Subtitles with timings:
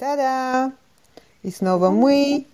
[0.00, 0.72] Та-да!
[1.42, 2.46] И снова мы.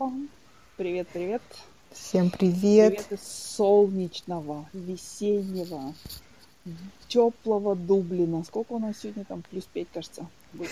[0.77, 1.43] Привет, привет.
[1.93, 3.07] Всем привет.
[3.07, 5.95] Привет из солнечного, весеннего,
[7.07, 8.43] теплого Дублина.
[8.43, 9.45] Сколько у нас сегодня там?
[9.49, 10.27] Плюс пять, кажется.
[10.55, 10.71] будет.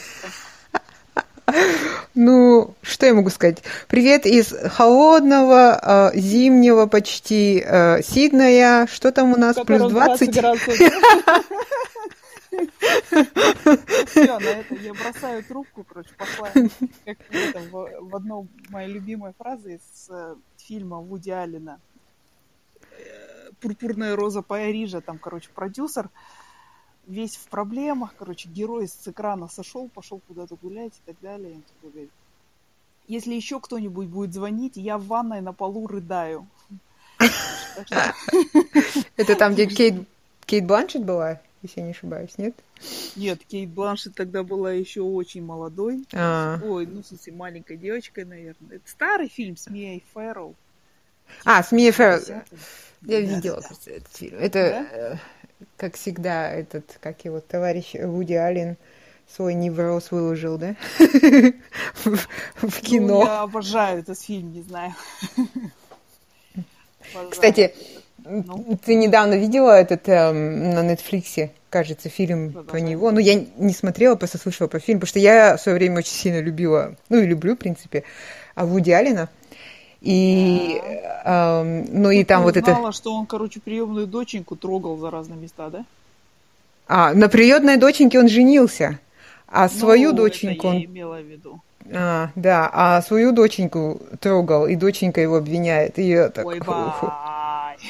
[2.17, 3.63] Ну, что я могу сказать?
[3.87, 8.89] Привет из холодного, э, зимнего почти э, Сиднея.
[8.91, 9.55] Что там у нас?
[9.55, 10.35] Плюс котором 20?
[10.35, 10.75] градусов.
[14.07, 16.51] Все, на это я бросаю трубку, короче, пошла.
[16.51, 21.81] Как это, в, в одной моей любимой фразе из э, фильма Вуди Аллена.
[22.91, 26.11] Э, Пурпурная роза Парижа, там, короче, продюсер
[27.07, 31.53] весь в проблемах, короче, герой с экрана сошел, пошел куда-то гулять и так далее.
[31.53, 32.11] И говорит,
[33.07, 36.47] если еще кто-нибудь будет звонить, я в ванной на полу рыдаю.
[39.17, 39.67] Это там, где
[40.47, 42.55] Кейт Бланшет была, если я не ошибаюсь, нет?
[43.17, 46.05] Нет, Кейт Бланшет тогда была еще очень молодой.
[46.15, 48.77] А, Ой, ну, в смысле, маленькой девочкой, наверное.
[48.77, 50.55] Это старый фильм с Мией Фэрроу.
[51.45, 51.91] а с Мией.
[51.91, 52.45] 50-е.
[53.07, 53.91] Я Да, видела да, да.
[53.93, 54.39] этот фильм.
[54.39, 55.17] Это, э,
[55.77, 58.77] как всегда, этот, как его товарищ Вуди Аллен
[59.29, 60.77] свой невроз выложил, да?
[60.99, 63.25] В в Ну, кино.
[63.25, 64.95] я обожаю этот фильм, не знаю.
[67.31, 67.75] Кстати,
[68.25, 68.79] Ну?
[68.85, 72.89] ты недавно видела этот эм, на Нетфликсе, кажется, фильм про Продолжай.
[72.91, 73.11] него.
[73.11, 76.13] Ну, я не смотрела, просто слышала про фильм, потому что я в свое время очень
[76.13, 78.05] сильно любила, ну и люблю, в принципе,
[78.55, 79.29] а Вуди Аллена.
[80.01, 80.81] И,
[81.25, 82.73] эм, ну и там Ты вот это...
[82.73, 85.85] узнала, что он, короче, приемную доченьку трогал за разные места, да?
[86.87, 88.99] А, на приемной доченьке он женился,
[89.49, 91.61] а свою Ну, доченьку он имела в виду.
[91.93, 95.99] А, да, а свою доченьку трогал, и доченька его обвиняет.
[95.99, 96.47] И я так...
[96.47, 97.13] Ой, фу.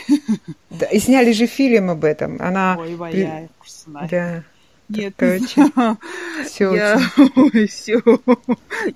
[0.70, 2.36] Да, и сняли же фильм об этом.
[2.40, 2.76] Она...
[2.78, 2.96] Ой,
[3.66, 4.08] знаю.
[4.10, 4.44] Да,
[4.88, 5.70] Нет, короче,
[6.44, 7.00] все я...
[7.68, 8.02] Все.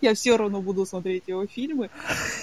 [0.00, 1.90] Я все равно буду смотреть его фильмы,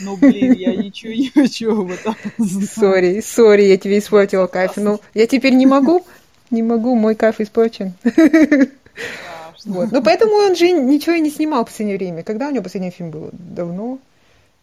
[0.01, 2.15] но, блин, я ничего не хочу об этом.
[2.39, 4.77] Sorry, sorry, я тебе испортила кайф.
[4.77, 6.05] Ну, я теперь не могу,
[6.49, 7.93] не могу, мой кайф испорчен.
[9.65, 9.91] Вот.
[9.91, 12.23] Ну, поэтому он же ничего и не снимал в последнее время.
[12.23, 13.29] Когда у него последний фильм был?
[13.33, 13.99] Давно?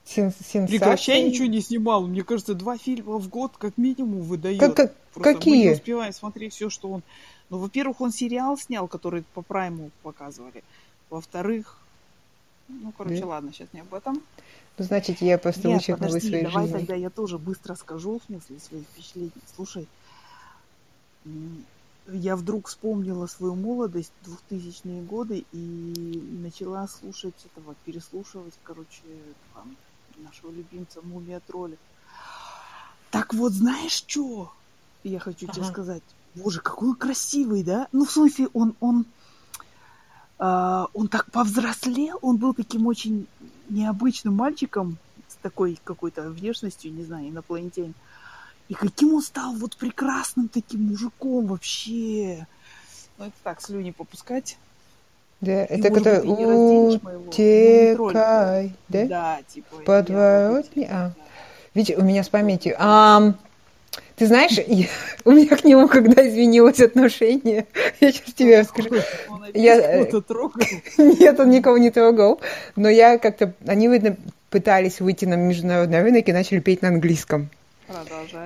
[0.05, 1.23] Сен- Прекращай, Сенсация?
[1.23, 2.07] ничего не снимал.
[2.07, 4.61] Мне кажется, два фильма в год как минимум выдает.
[4.61, 5.63] Как- как- Просто Мы какие?
[5.69, 7.03] не успеваем смотреть все, что он...
[7.51, 10.65] Ну, во-первых, он сериал снял, который по прайму показывали.
[11.11, 11.79] Во-вторых,
[12.69, 13.27] ну, короче, Да.
[13.27, 14.23] ладно, сейчас не об этом.
[14.79, 16.79] Ну, значит, я просто Нет, вычеркнула подожди, своей давай жизни.
[16.79, 19.31] тогда я тоже быстро скажу, в смысле, свои впечатления.
[19.55, 19.87] Слушай,
[22.09, 24.13] я вдруг вспомнила свою молодость,
[24.51, 29.03] 2000-е годы, и начала слушать этого, переслушивать, короче,
[29.55, 29.77] там,
[30.23, 31.77] нашего любимца Мумия Тролля.
[33.11, 34.53] Так вот, знаешь что?
[35.05, 35.71] Я хочу тебе Ага.
[35.71, 36.03] сказать.
[36.35, 37.89] Боже, какой он красивый, да?
[37.93, 39.05] Ну, в смысле, он, он,
[40.39, 43.27] а, он так повзрослел, он был таким очень
[43.69, 44.97] необычным мальчиком
[45.29, 47.95] с такой какой-то внешностью, не знаю, инопланетянин.
[48.69, 52.47] И каким он стал вот прекрасным таким мужиком вообще.
[53.19, 54.57] Ну, это так, слюни попускать.
[55.43, 58.13] Да, это ты моего мумитролля.
[58.13, 59.07] утекай, да?
[59.07, 59.77] Да, типа.
[59.85, 61.11] Подворотни, а.
[61.75, 62.77] Видите, у меня с памятью.
[62.79, 63.37] Ам,
[64.15, 64.87] ты знаешь, я-
[65.25, 67.67] у меня к нему когда изменилось отношение,
[68.01, 68.91] я сейчас тебе расскажу.
[69.29, 70.05] Он Я, э.
[70.99, 72.41] Нет, он никого не трогал,
[72.77, 74.17] но я как-то, они, видно,
[74.49, 77.51] пытались выйти на международный рынок и начали петь на английском.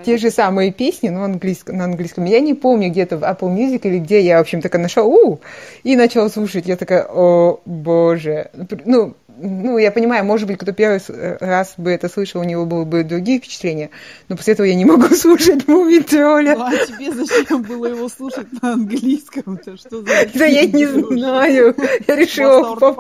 [0.05, 2.25] Те же самые песни, но английском, на английском.
[2.25, 5.41] Я не помню, где-то в Apple Music или где я, в общем, такая нашла, у,
[5.83, 6.67] и начала слушать.
[6.67, 8.51] Я такая, о, боже.
[8.85, 12.65] Ну, ну, я понимаю, может быть, кто первый с- раз бы это слышал, у него
[12.67, 13.91] было бы другие впечатления,
[14.29, 16.57] но после этого я не могу слушать Муми Тролля.
[16.57, 19.77] Ну, а тебе зачем было его слушать на английском-то?
[19.77, 20.07] Что за...
[20.35, 21.75] Да я не знаю.
[22.09, 22.97] Я решила, поп-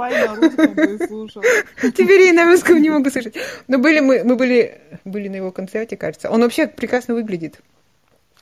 [1.94, 3.34] теперь я и на русском не могу слушать.
[3.68, 6.30] Но были мы, мы были, были на его концерте, кажется.
[6.30, 7.60] Он вообще прекрасно выглядит.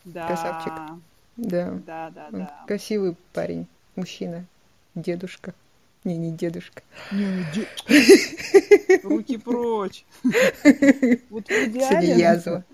[0.04, 0.26] Да.
[0.26, 0.72] Красавчик.
[1.36, 1.74] Да.
[1.86, 2.54] Да, да, Он да.
[2.66, 3.66] красивый парень,
[3.96, 4.44] мужчина,
[4.94, 5.52] дедушка.
[6.04, 6.82] Не, не дедушка.
[7.12, 10.04] Не, де- Руки прочь.
[11.30, 12.64] Вот в идеале, язва.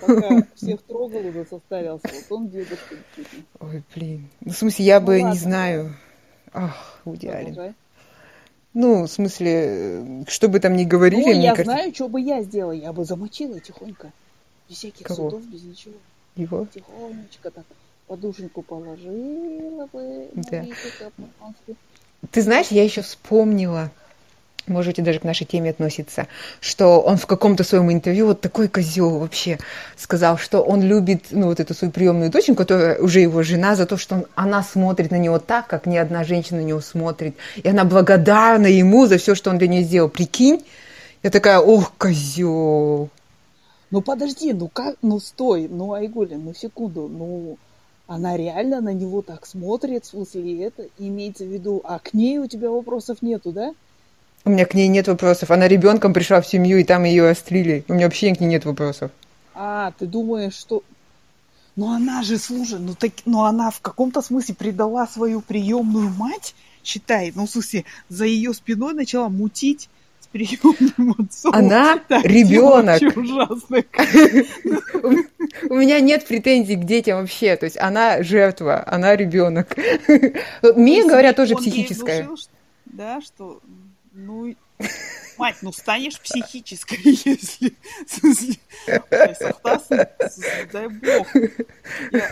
[0.00, 2.94] пока всех трогал уже состарился, вот он дедушка.
[3.60, 4.28] Ой, блин.
[4.40, 5.96] Ну, в смысле, я Ну, бы не знаю.
[6.52, 7.00] Ах.
[7.04, 7.72] Продолжай.
[8.74, 12.20] Ну, в смысле, э, что бы там ни говорили, Ну, я кажется, знаю, что бы
[12.20, 12.72] я сделала.
[12.72, 14.12] Я бы замочила тихонько.
[14.68, 15.30] Без всяких Кого?
[15.30, 15.94] судов, без ничего.
[16.36, 16.66] его.
[16.74, 17.64] Тихонечко так
[18.08, 20.28] подушеньку положила бы.
[20.34, 20.66] Да.
[22.30, 23.90] Ты знаешь, я еще вспомнила
[24.66, 26.26] можете даже к нашей теме относиться,
[26.60, 29.58] что он в каком-то своем интервью, вот такой козел вообще,
[29.96, 33.86] сказал, что он любит, ну, вот эту свою приемную дочь, которая уже его жена, за
[33.86, 37.36] то, что он, она смотрит на него так, как ни одна женщина на него смотрит.
[37.56, 40.08] И она благодарна ему за все, что он для нее сделал.
[40.08, 40.64] Прикинь?
[41.22, 43.08] Я такая, ох, козел.
[43.90, 47.58] Ну подожди, ну как, ну стой, ну Айгуля, ну секунду, ну
[48.06, 52.38] она реально на него так смотрит, в смысле это имеется в виду, а к ней
[52.38, 53.72] у тебя вопросов нету, да?
[54.44, 55.50] У меня к ней нет вопросов.
[55.50, 57.82] Она ребенком пришла в семью, и там ее острили.
[57.88, 59.10] У меня вообще к ней нет вопросов.
[59.54, 60.82] А, ты думаешь, что...
[61.76, 66.54] Ну она же, слушай, ну, так, ну она в каком-то смысле предала свою приемную мать,
[66.84, 69.88] считай, ну, в смысле, за ее спиной начала мутить
[70.34, 71.54] приемным отцом.
[71.54, 73.00] Она так, ребенок.
[75.70, 77.56] У меня нет претензий к детям вообще.
[77.56, 79.76] То есть она жертва, она ребенок.
[80.62, 82.28] Мне говорят тоже психическая.
[82.86, 83.60] Да, что
[84.12, 84.54] ну,
[85.38, 87.74] мать, ну станешь психической, если...
[89.38, 90.08] Согласна?
[90.72, 91.28] Дай бог.
[92.10, 92.30] Я,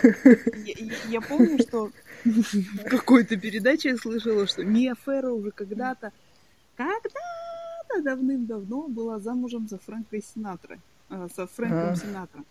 [0.65, 0.75] я,
[1.09, 1.89] я помню, что
[2.25, 6.11] в какой-то передаче я слышала, что Мия Ферро уже когда-то,
[7.93, 10.79] когда-то давным-давно была замужем за Фрэнкой Синатрой.
[11.09, 11.95] Э, со Фрэнком а.
[11.95, 12.43] Синатрой.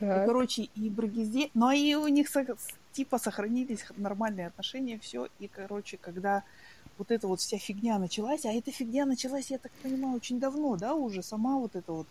[0.00, 1.50] И, короче, и Брагизе...
[1.54, 2.28] Но и у них
[2.92, 5.28] типа сохранились нормальные отношения, все.
[5.38, 6.42] И, короче, когда
[6.98, 10.76] вот эта вот вся фигня началась, а эта фигня началась, я так понимаю, очень давно,
[10.76, 12.06] да, уже сама вот эта вот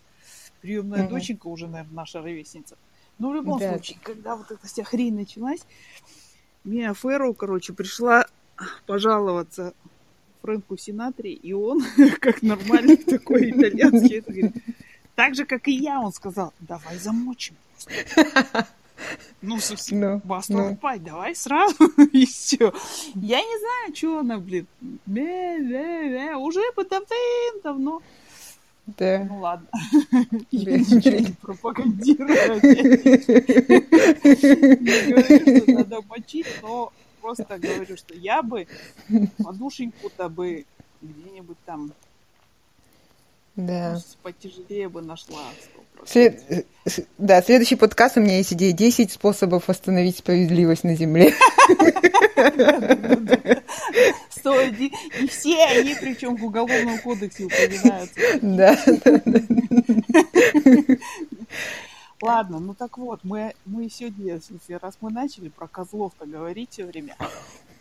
[0.61, 1.09] приемная mm-hmm.
[1.09, 2.77] доченька уже, наверное, наша ровесница.
[3.19, 3.69] Но в любом да.
[3.71, 5.61] случае, когда вот эта вся хрень началась,
[6.63, 8.25] Мия Ферро, короче, пришла
[8.85, 9.73] пожаловаться
[10.41, 11.83] Фрэнку Синатри, и он,
[12.19, 14.55] как нормальный такой итальянский, это говорит,
[15.15, 17.55] так же, как и я, он сказал, давай замочим.
[19.41, 20.99] Ну, собственно, no, баста no.
[20.99, 22.71] давай сразу, и все.
[23.15, 28.01] Я не знаю, что она, блин, бе, бе, бе, уже бы давным-давно.
[28.97, 29.25] Да.
[29.27, 29.67] Ну ладно.
[30.51, 32.29] Я ничего не пропагандирую.
[34.79, 36.91] Не говорю, что надо мочить, но
[37.21, 38.67] просто говорю, что я бы
[39.43, 40.65] подушеньку-то бы
[41.01, 41.93] где-нибудь там
[43.55, 43.99] да.
[44.23, 45.43] потяжелее бы нашла.
[46.05, 46.43] След...
[46.49, 46.63] Э,
[47.17, 51.33] да, следующий подкаст у меня есть идея 10 способов восстановить справедливость на Земле.
[54.29, 54.91] Сто И
[55.29, 58.19] все они, причем в Уголовном кодексе упоминаются.
[58.41, 58.75] Да,
[62.21, 64.39] Ладно, ну так вот, мы, мы сегодня,
[64.79, 67.17] раз мы начали про козлов-то говорить все время,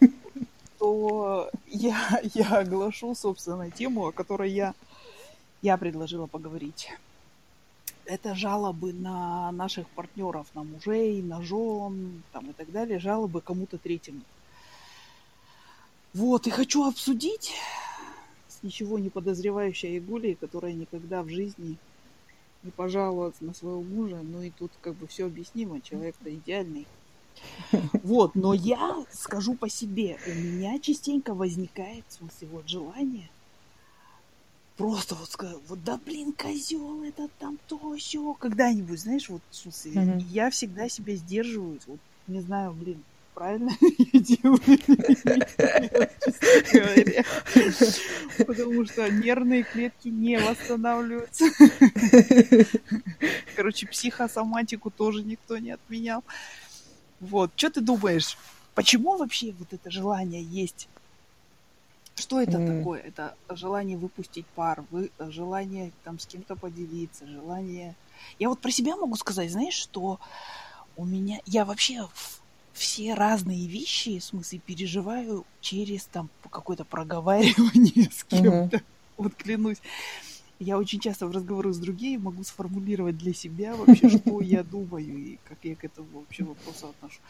[0.79, 4.75] то я, я оглашу, собственно, тему, о которой я,
[5.61, 6.91] я предложила поговорить
[8.11, 13.79] это жалобы на наших партнеров, на мужей, на жен там, и так далее, жалобы кому-то
[13.79, 14.23] третьему.
[16.13, 17.53] Вот, и хочу обсудить
[18.49, 21.77] с ничего не подозревающей Игулей, которая никогда в жизни
[22.62, 26.87] не пожаловалась на своего мужа, ну и тут как бы все объяснимо, человек-то идеальный.
[28.03, 33.31] Вот, но я скажу по себе, у меня частенько возникает, в смысле, вот желание–
[34.81, 38.33] просто вот сказал, вот да блин, козел это там то все.
[38.33, 40.25] Когда-нибудь, знаешь, вот в смысле, mm-hmm.
[40.31, 41.79] я всегда себя сдерживаю.
[41.87, 43.03] Вот не знаю, блин,
[43.35, 44.61] правильно я делаю.
[48.47, 51.44] Потому что нервные клетки не восстанавливаются.
[53.56, 56.25] Короче, психосоматику тоже никто не отменял.
[57.21, 58.37] Вот, что ты думаешь,
[58.75, 60.88] почему вообще вот это желание есть
[62.21, 62.79] что это mm.
[62.79, 63.00] такое?
[63.00, 67.97] Это желание выпустить пар, вы, желание там с кем-то поделиться, желание...
[68.38, 70.21] Я вот про себя могу сказать, знаешь, что
[70.97, 71.40] у меня...
[71.47, 72.07] Я вообще
[72.73, 78.77] все разные вещи, в смысле, переживаю через там какое-то проговаривание с кем-то.
[78.77, 78.85] Mm-hmm.
[79.17, 79.79] Вот клянусь.
[80.59, 85.07] Я очень часто в разговорах с другими могу сформулировать для себя вообще, что я думаю
[85.07, 87.21] и как я к этому вообще вопросу отношу,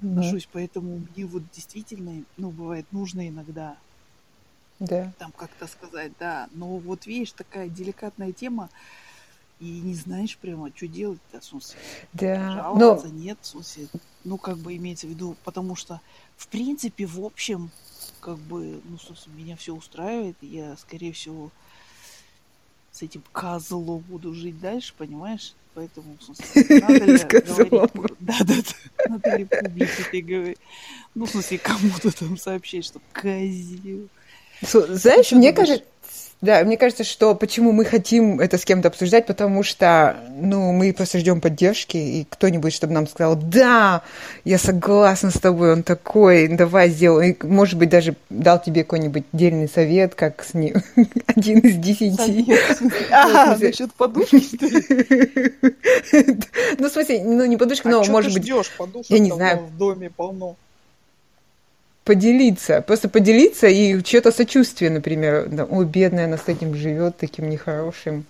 [0.00, 0.48] отношусь.
[0.52, 3.76] Поэтому мне вот действительно, ну, бывает нужно иногда
[4.78, 5.12] да.
[5.18, 6.48] Там как-то сказать, да.
[6.52, 8.68] Но вот видишь, такая деликатная тема,
[9.58, 11.78] и не знаешь прямо, что делать-то, в смысле.
[12.12, 12.54] Да.
[12.54, 13.14] Жаловаться, Но...
[13.14, 13.88] нет, в смысле.
[14.24, 16.00] Ну, как бы имеется в виду, потому что,
[16.36, 17.70] в принципе, в общем,
[18.20, 21.50] как бы, ну, собственно, меня все устраивает, я, скорее всего,
[22.92, 25.54] с этим козлом буду жить дальше, понимаешь?
[25.74, 27.92] Поэтому, в смысле, надо ли говорить...
[28.20, 29.08] Да, да, да.
[29.08, 30.58] Надо ли публике говорить?
[31.14, 34.08] Ну, в смысле, кому-то там сообщить, что козел.
[34.62, 35.84] Знаешь, мне кажется,
[36.42, 40.92] Да, мне кажется, что почему мы хотим это с кем-то обсуждать, потому что, ну, мы
[40.92, 44.02] просто ждем поддержки, и кто-нибудь, чтобы нам сказал, да,
[44.44, 47.32] я согласна с тобой, он такой, давай сделаем.
[47.32, 50.74] И, может быть, даже дал тебе какой-нибудь дельный совет, как с ним,
[51.26, 52.46] один из десяти.
[53.10, 55.54] А, насчет подушки, что ли?
[56.78, 58.70] Ну, в смысле, ну, не подушка, А но, может быть, ждёшь?
[58.76, 59.58] Подушек я не знаю.
[59.60, 60.56] в доме полно.
[62.06, 67.50] Поделиться, просто поделиться и что-то сочувствие, например, да, ой, бедная, она с этим живет, таким
[67.50, 68.24] нехорошим.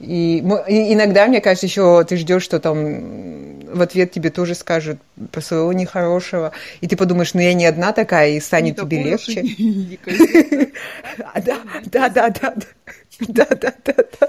[0.00, 4.98] И, и иногда, мне кажется, еще ты ждешь, что там в ответ тебе тоже скажут
[5.30, 9.02] про своего нехорошего, и ты подумаешь, ну я не одна такая, и станет Не тебе
[9.04, 9.44] легче.
[11.32, 12.52] А, да, да, да, да.
[13.20, 14.28] Да, да, да, да.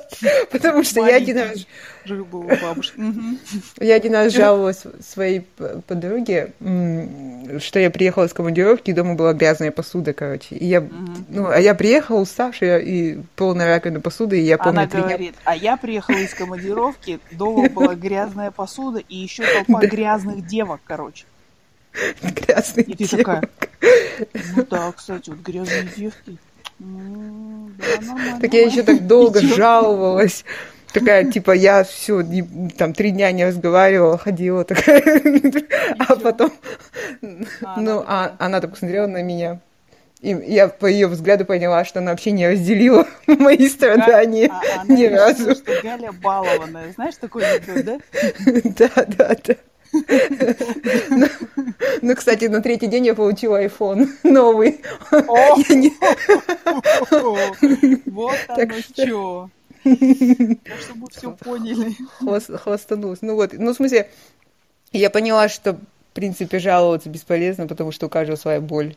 [0.51, 1.65] Потому что я один раз,
[2.07, 2.99] Был у бабушки.
[3.79, 5.41] Я один раз жаловалась своей
[5.87, 6.53] подруге,
[7.59, 10.55] что я приехала с командировки, и дома была грязная посуда, короче.
[10.55, 10.87] И я,
[11.29, 15.55] ну, а я приехала уставшая и полная раковина посуды, и я помню Она говорит, а
[15.55, 21.25] я приехала из командировки, дома была грязная посуда и еще толпа грязных девок, короче.
[22.21, 23.43] грязной И ты такая,
[24.55, 26.37] ну да, кстати, вот грязные девки.
[26.79, 28.39] М, Да, нормально.
[28.41, 30.43] Так я еще так долго жаловалась.
[30.99, 32.23] Такая, типа, я все,
[32.77, 35.01] там, три дня не разговаривала, ходила такая.
[35.99, 36.51] А потом,
[37.63, 39.59] А, ну, а она так посмотрела на меня.
[40.21, 45.03] И я по ее взгляду поняла, что она вообще не разделила мои страдания А ни
[45.03, 45.55] решила, разу.
[45.55, 46.93] что Галя балованная.
[46.93, 47.99] Знаешь такой анекдот, да?
[48.79, 49.55] Да, да, да.
[51.09, 51.27] Ну,
[52.01, 54.81] Ну, кстати, на третий день я получила iPhone новый.
[55.11, 55.55] О,
[58.05, 59.49] Вот оно что-
[59.85, 60.55] что.
[60.65, 61.95] Так что мы все поняли.
[62.57, 63.21] хвостанулась.
[63.21, 64.09] Ну вот, ну в смысле,
[64.91, 68.95] я поняла, что в принципе жаловаться бесполезно, потому что у каждого своя боль.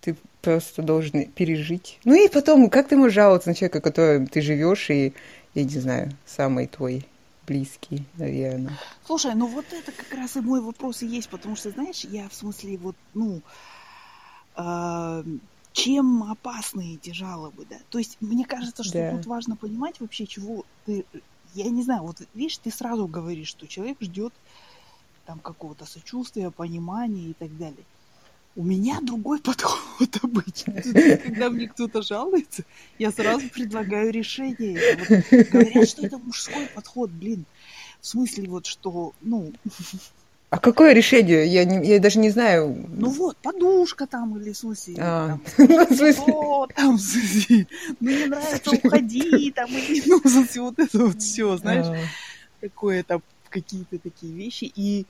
[0.00, 1.98] Ты просто должен пережить.
[2.04, 5.14] Ну и потом, как ты можешь жаловаться на человека, которым ты живешь, и,
[5.54, 7.06] я не знаю, самый твой
[7.46, 8.78] близкий, наверное.
[9.06, 12.28] Слушай, ну вот это как раз и мой вопрос и есть, потому что, знаешь, я
[12.28, 13.40] в смысле вот, ну,
[14.56, 15.22] а,
[15.74, 17.76] чем опасны эти жалобы, да?
[17.90, 19.10] То есть мне кажется, что Да.
[19.16, 21.04] тут важно понимать вообще, чего ты,
[21.52, 24.32] я не знаю, вот видишь, ты сразу говоришь, что человек ждет
[25.26, 27.84] там какого-то сочувствия, понимания и так далее.
[28.54, 30.80] У меня другой подход обычно.
[31.18, 32.64] Когда мне кто-то жалуется,
[33.00, 34.96] я сразу предлагаю решение.
[34.96, 37.46] Вот говорят, что это мужской подход, блин.
[38.00, 39.52] В смысле вот что, ну,
[40.54, 41.48] А какое решение?
[41.48, 42.76] Я, не- я даже не знаю.
[42.96, 47.66] ну вот, подушка там или смысле, А, там, ну, там, смысле,
[47.98, 51.96] ну не нравится, уходи, там, или, ну, смысле, вот это вот все, знаешь, а,
[52.60, 55.06] какое-то, какие-то такие вещи, и,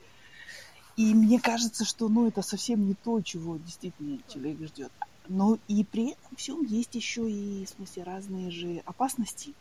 [0.97, 4.91] и мне кажется, что, ну, это совсем не то, чего действительно человек ждет.
[5.27, 9.53] Но и при этом всем есть еще и, в смысле, разные же опасности.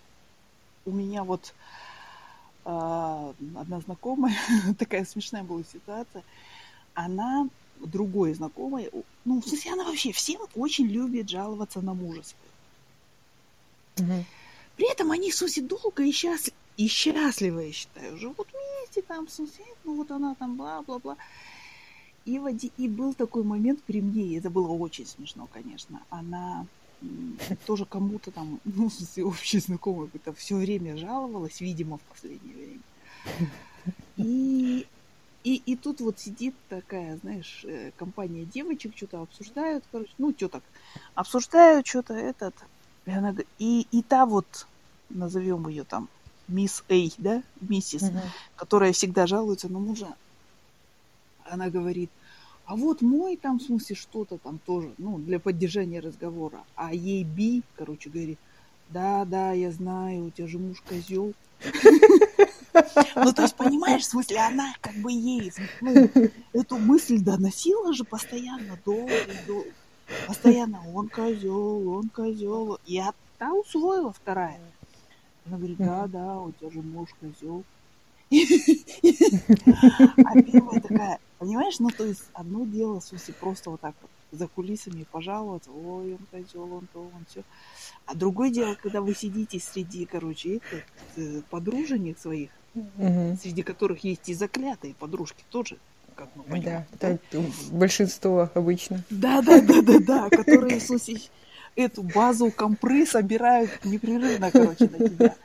[0.86, 1.52] У меня вот
[2.64, 4.36] одна знакомая,
[4.78, 6.24] такая смешная была ситуация,
[6.94, 7.48] она
[7.80, 8.90] другой знакомой,
[9.24, 14.12] ну, в смысле, она вообще всем очень любит жаловаться на мужа своего.
[14.14, 14.24] мгм.
[14.76, 16.54] При этом они, в смысле, долго и, счастлив...
[16.76, 21.16] и счастливо, я считаю, живут вместе, там, в смысле, ну вот она там бла-бла-бла.
[22.24, 26.02] И, в оди- и был такой момент при мне, и это было очень смешно, конечно.
[26.08, 26.66] Она
[27.66, 28.90] тоже кому-то там, ну,
[29.24, 32.82] общий знакомый, это все время жаловалась, видимо, в последнее время.
[34.16, 34.86] И,
[35.42, 40.62] и, и тут вот сидит такая, знаешь, э, компания девочек, что-то обсуждают, короче, ну, теток,
[41.14, 42.54] обсуждают что-то этот.
[43.06, 44.66] И, она, и, и та вот,
[45.10, 46.08] назовем ее там,
[46.48, 48.20] мисс Эй, да, миссис, Мгм.
[48.56, 50.14] которая всегда жалуется на мужа,
[51.44, 52.10] она говорит,
[52.66, 56.64] а вот мой там, в смысле, что-то там тоже, ну, для поддержания разговора.
[56.76, 58.38] А ей Би, короче, говорит,
[58.88, 61.34] да, да, я знаю, у тебя же муж козел.
[63.16, 66.10] Ну, то есть, понимаешь, в смысле, она как бы ей, ну,
[66.52, 69.12] эту мысль доносила же постоянно, долго,
[69.46, 69.68] долго.
[70.26, 72.78] Постоянно, он козел, он козел.
[72.86, 73.00] И
[73.38, 74.60] та усвоила вторая.
[75.46, 77.64] Она говорит, да, да, у тебя же муж козел.
[80.24, 84.48] А первая такая, понимаешь, ну то есть одно дело, смысле, просто вот так вот за
[84.48, 87.44] кулисами пожаловаться, ой, он козел, он то, он все.
[88.06, 90.84] А другое дело, когда вы сидите среди, короче, этих,
[91.16, 93.38] э, подруженек своих, Мгм.
[93.38, 95.80] среди которых есть и заклятые подружки тоже,
[96.14, 96.74] как мы понимаем.
[96.74, 97.18] Да, это
[97.72, 99.04] большинство обычно.
[99.10, 101.16] Да, да, да, да, да, которые, смысле,
[101.76, 105.36] эту базу компры собирают непрерывно, короче, на тебя.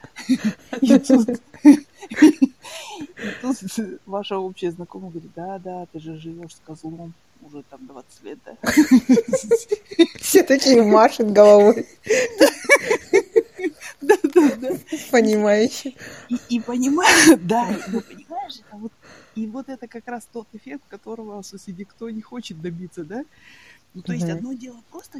[0.81, 2.55] И тут, и
[3.41, 3.57] тут
[4.05, 8.39] ваша общая знакомая говорит, да, да, ты же живешь с козлом уже там 20 лет,
[8.45, 8.55] да?
[10.19, 11.87] Все такие машут головой.
[15.11, 15.97] Понимающий.
[16.29, 18.91] И, и понимаю, да, ну понимаешь, это вот,
[19.35, 23.23] и вот это как раз тот эффект, которого, в смысле, никто не хочет добиться, да?
[23.93, 25.19] Ну, то есть одно дело просто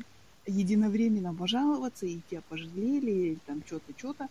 [0.50, 4.28] единовременно пожаловаться, и тебя пожалели, или там что-то, что-то,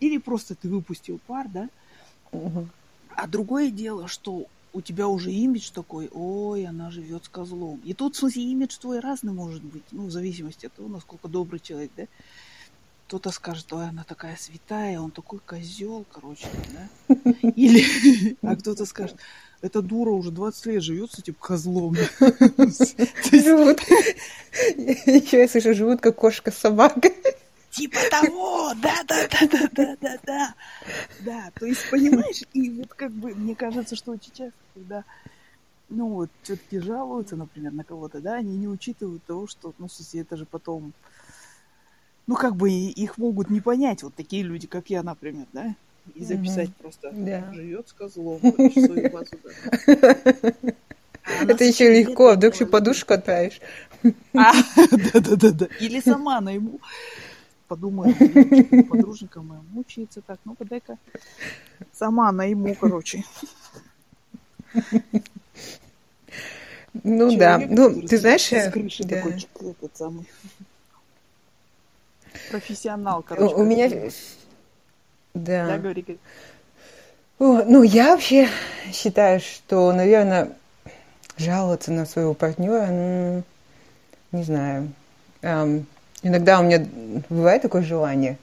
[0.00, 1.68] или просто ты выпустил пар, да?
[2.32, 2.70] Мгм.
[3.16, 7.80] А другое дело, что у тебя уже имидж такой, ой, она живет с козлом.
[7.82, 11.28] И тут, в смысле, имидж твой разный может быть, ну, в зависимости от того, насколько
[11.28, 12.04] добрый человек, да?
[13.06, 17.14] Кто-то скажет, ой, она такая святая, он такой козел, короче, да?
[17.56, 19.16] Или, а кто-то скажет,
[19.62, 21.94] эта дура уже 20 лет живет с этим козлом.
[22.20, 23.80] Живут.
[24.76, 27.12] Еще я слышу, живут как кошка с собакой.
[27.70, 30.54] Типа того, да, да, да, да, да, да, да.
[31.20, 35.04] Да, то есть, понимаешь, и вот как бы, мне кажется, что очень часто, когда,
[35.90, 39.92] ну вот, все-таки жалуются, например, на кого-то, да, они не учитывают того, что, ну, в
[39.92, 40.94] смысле, это же потом,
[42.26, 45.74] ну, как бы их могут не понять, вот такие люди, как я, например, да,
[46.14, 47.52] и записать просто Да.
[47.52, 48.40] живет с козлом.
[51.28, 53.60] А Это еще легко, а вдруг еще подушку отправишь.
[54.32, 54.52] а,
[55.12, 55.66] да-да-да-да.
[55.80, 56.78] Или сама найму.
[57.66, 58.14] Подумаю,
[58.88, 60.38] подружникам моим мучается так.
[60.44, 60.98] Ну-ка, дай-ка
[61.92, 63.24] сама найму, короче.
[67.02, 68.70] Ну да, ну ты знаешь, э.
[72.50, 73.54] Профессионал, у короче.
[73.54, 73.90] у меня,
[75.44, 75.66] да.
[75.66, 76.18] Да, говори, говори.
[77.38, 78.48] О, Ну, я вообще
[78.92, 80.50] считаю, что, наверное,
[81.36, 83.42] жаловаться на своего партнера, ну,
[84.32, 84.92] не знаю.
[85.42, 85.86] Эм,
[86.22, 86.86] иногда у меня
[87.28, 88.38] бывает такое желание,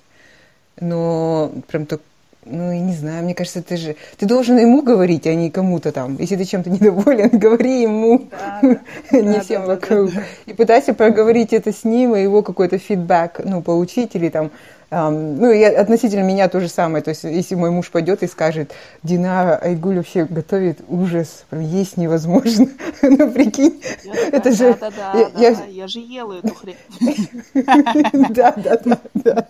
[0.79, 2.01] но прям так,
[2.45, 5.91] ну, я не знаю, мне кажется, ты же, ты должен ему говорить, а не кому-то
[5.91, 6.17] там.
[6.19, 8.79] Если ты чем-то недоволен, говори ему, Да, да.
[9.17, 10.12] не Да, всем вокруг.
[10.45, 14.51] И пытайся проговорить это с ним, и его какой-то фидбэк, ну, получить, или там, ам,
[15.09, 17.03] ну, и относительно меня то же самое.
[17.03, 18.73] То есть, если мой муж пойдет и скажет,
[19.03, 22.67] Динара Айгуль вообще готовит ужас, прям есть невозможно.
[23.01, 23.81] Ну, прикинь,
[24.31, 24.75] это же...
[24.79, 26.77] Да, да, я- да, я- же ела эту хрень.
[28.29, 29.47] Да, да, да, да.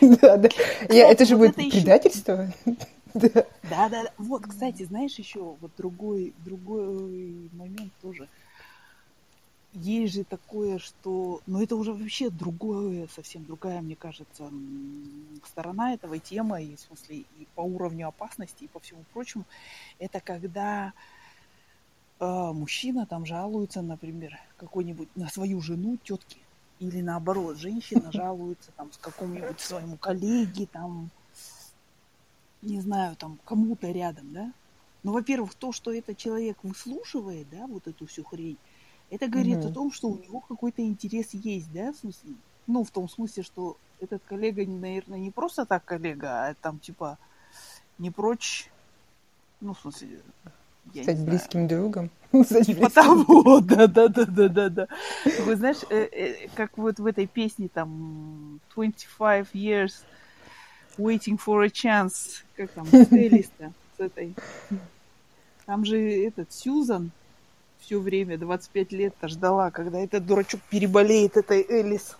[0.00, 0.48] Да,
[0.88, 2.46] Это же будет предательство.
[3.14, 3.28] Да.
[3.34, 4.10] Да, да, да.
[4.18, 8.28] Вот, кстати, знаешь, еще вот другой, другой момент тоже.
[9.72, 11.40] Есть же такое, что...
[11.46, 14.50] Но это уже вообще другое, совсем другая, мне кажется,
[15.46, 19.44] сторона этого темы, и, в смысле, и по уровню опасности, и по всему прочему.
[20.00, 20.92] Это когда
[22.18, 26.38] э, мужчина там жалуется, например, какой-нибудь на свою жену, тетки,
[26.80, 31.10] или наоборот, женщина жалуется там с какому-нибудь своему коллеге, там,
[32.60, 34.52] не знаю, там, кому-то рядом, да?
[35.04, 38.58] Ну, во-первых, то, что этот человек выслушивает, да, вот эту всю хрень,
[39.10, 39.68] это говорит Мгм.
[39.68, 42.30] о том, что у него какой-то интерес есть, да, в смысле,
[42.66, 47.18] ну, в том смысле, что этот коллега, наверное, не просто так коллега, а там, типа,
[47.98, 48.70] не прочь,
[49.60, 50.20] ну, в смысле,
[50.94, 52.10] я Стать не знаю, близким другом.
[52.44, 54.88] Стать Типа близким того, да, да, да, да, да, да.
[55.44, 60.04] Вы знаешь, э, э, как вот в этой песне там 25 years
[60.96, 64.34] waiting for a chance, как там, с с этой.
[65.66, 67.10] Там же этот Сьюзан
[67.80, 72.16] все время, 25 лет-то ждала, когда этот дурачок переболеет этой Элис.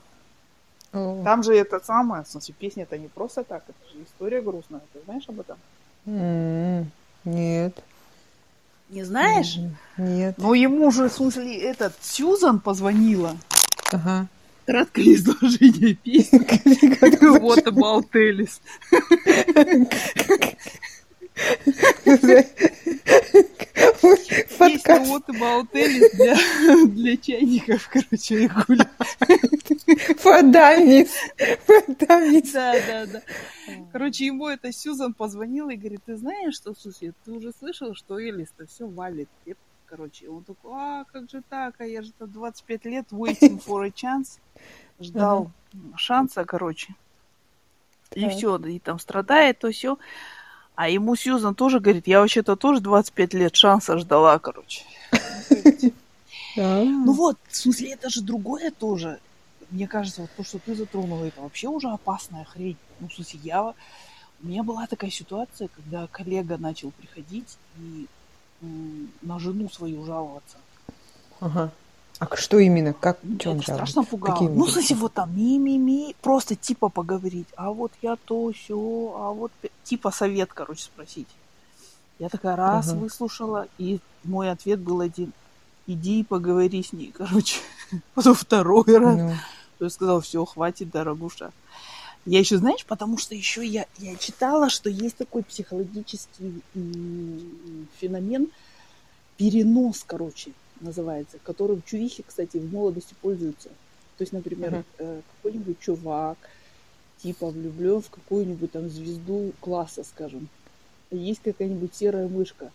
[0.93, 1.23] О.
[1.25, 5.01] Там же это самое, в смысле, песня-то не просто так, это же история грустная, ты
[5.05, 5.59] знаешь об этом?
[6.07, 6.91] М,
[7.25, 7.83] Нет.
[8.89, 9.59] Не знаешь?
[9.97, 10.37] Нет.
[10.39, 13.37] Но ему же, в смысле, этот Сьюзан позвонила.
[13.93, 14.27] Ага.
[14.67, 16.41] Краткое изложение песни.
[17.41, 18.61] What about Alice?
[24.59, 24.97] Песня.
[25.07, 28.91] What about Alice для, для чайников, короче, Игуля.
[30.19, 31.11] Фадамис.
[31.67, 32.53] Фадамис.
[32.53, 33.23] Да, да, да.
[33.93, 38.19] Короче, ему это Сьюзан позвонила и говорит, ты знаешь, что, слушай, ты уже слышал, что
[38.19, 39.29] Элис-то все валит.
[39.47, 39.55] И,
[39.91, 43.85] Короче, он такой, а, как же так, а я же там 25 лет waiting for
[43.85, 44.39] a chance.
[45.01, 45.51] Ждал
[45.97, 46.95] шанса, короче.
[48.13, 49.99] И все, и там страдает, то все.
[50.81, 54.83] А ему Сьюзан тоже говорит, я вообще-то тоже 25 лет шанса ждала, короче.
[56.57, 59.21] Ну вот, в смысле, это же другое тоже.
[59.71, 62.79] Мне кажется, вот то, что ты затронула, это вообще уже опасная хрень.
[62.99, 63.63] Ну, в смысле, я...
[63.63, 68.07] У меня была такая ситуация, когда коллега начал приходить и
[69.21, 70.57] на жену свою жаловаться.
[71.41, 71.71] Ага.
[72.21, 72.93] А что именно?
[72.93, 73.19] Как?
[73.25, 74.35] Он это страшно пугало.
[74.35, 77.47] Какие ну, в смысле, вот там ми-ми-ми, просто типа поговорить.
[77.57, 79.51] А вот я то, все, а вот
[79.85, 81.29] типа совет, короче, спросить.
[82.19, 82.99] Я такая раз Ага.
[82.99, 85.33] выслушала, и мой ответ был один.
[85.87, 87.59] Иди и поговори с ней, короче.
[88.15, 89.17] Потом второй раз.
[89.17, 89.35] Ну,
[89.81, 91.53] Я сказала, все, хватит, дорогуша.
[92.27, 96.63] Я еще, знаешь, потому что еще я, я читала, что есть такой психологический
[97.99, 98.49] феномен
[99.39, 103.69] перенос, короче, называется, которым чувихи, кстати, в молодости пользуются.
[104.17, 105.23] То есть, например, uh-huh.
[105.37, 106.39] какой-нибудь чувак,
[107.23, 110.49] типа влюблен в какую-нибудь там звезду класса, скажем.
[111.11, 112.71] Есть какая-нибудь серая мышка.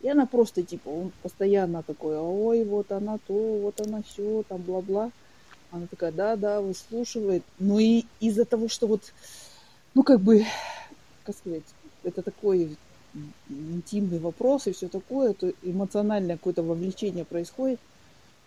[0.00, 4.60] И она просто, типа, он постоянно такой, ой, вот она то, вот она все, там,
[4.60, 5.10] бла-бла.
[5.70, 7.42] Она такая, да-да, выслушивает.
[7.58, 9.00] Ну и из-за того, что вот,
[9.94, 10.44] ну как бы,
[11.24, 11.64] как сказать,
[12.02, 12.76] это такой
[13.48, 17.80] интимный вопрос и все такое, то эмоциональное какое-то вовлечение происходит.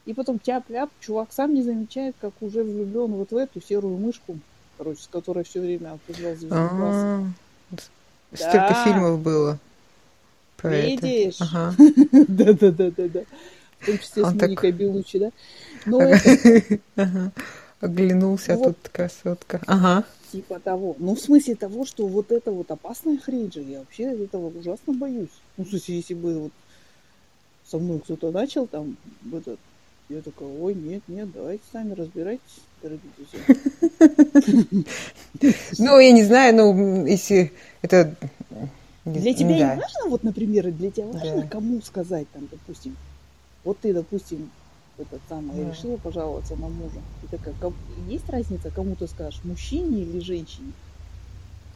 [0.05, 4.37] И потом тяп-ляп, чувак сам не замечает, как уже влюблен вот в эту серую мышку,
[4.77, 7.33] короче, с которой все время обсуждал звезду класса.
[8.33, 9.59] Столько фильмов было.
[10.63, 11.37] Видишь?
[12.27, 13.21] Да-да-да-да-да.
[13.79, 15.31] В том числе с Моникой Белучи, да?
[15.85, 16.01] Но
[16.95, 17.31] это...
[17.79, 19.61] Оглянулся, а тут красотка.
[19.67, 20.03] Ага.
[20.31, 20.95] Типа того.
[20.99, 23.61] Ну, в смысле того, что вот это вот опасная хрень же.
[23.61, 25.29] Я вообще этого ужасно боюсь.
[25.55, 26.51] Ну, в смысле, если бы вот
[27.65, 28.97] со мной кто-то начал там
[29.31, 29.59] этот
[30.09, 34.83] я такая, ой, нет, нет, давайте сами разбирайтесь, дорогие друзья.
[35.77, 38.15] Ну, я не знаю, ну, если это...
[39.03, 42.95] Для тебя не важно, вот, например, для тебя важно, кому сказать, там, допустим,
[43.65, 44.49] вот ты, допустим,
[44.99, 45.71] этот самый, да.
[45.71, 46.99] решила пожаловаться на мужа.
[47.23, 47.53] И такая,
[48.07, 50.71] есть разница, кому ты скажешь, мужчине или женщине?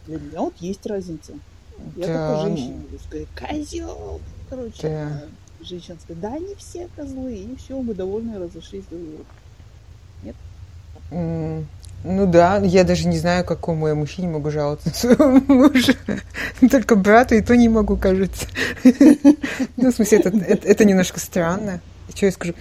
[0.06, 1.32] Для меня вот есть разница.
[1.96, 2.28] Я да.
[2.28, 4.20] такой женщине буду сказать, козел.
[4.50, 5.22] Короче, да.
[5.60, 7.34] а женщина сказать, да, они все козлы.
[7.34, 9.24] И все, мы довольны разошлись друг другу.
[10.22, 10.36] Нет?
[11.10, 11.64] Mm.
[12.04, 15.94] Ну да, я даже не знаю, какому я мужчине могу жаловаться на своего мужа.
[16.70, 18.46] Только брату и то не могу, кажется.
[19.76, 21.80] Ну, в смысле, это, это, это немножко странно.
[22.14, 22.54] Что я скажу?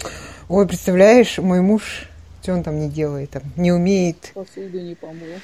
[0.51, 2.09] Ой, представляешь, мой муж,
[2.43, 4.33] что он там не делает, там, не умеет.
[4.33, 5.39] Посуду не помыл.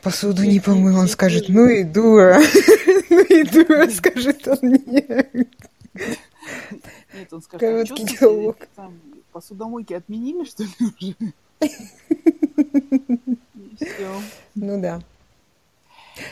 [0.00, 2.40] Посуду не помыл, он скажет, ну и дура.
[3.10, 5.34] Ну и дура, скажет он нет.
[5.94, 8.56] Нет, он скажет, «А Короткий диалог.
[8.74, 8.94] Там
[9.32, 11.14] посудомойки отменили, что ли, уже?
[13.76, 14.22] Все.
[14.54, 15.02] Ну да.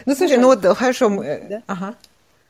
[0.06, 1.10] Ну слушай, ну вот хорошо.
[1.48, 1.62] Да?
[1.66, 1.94] Ага.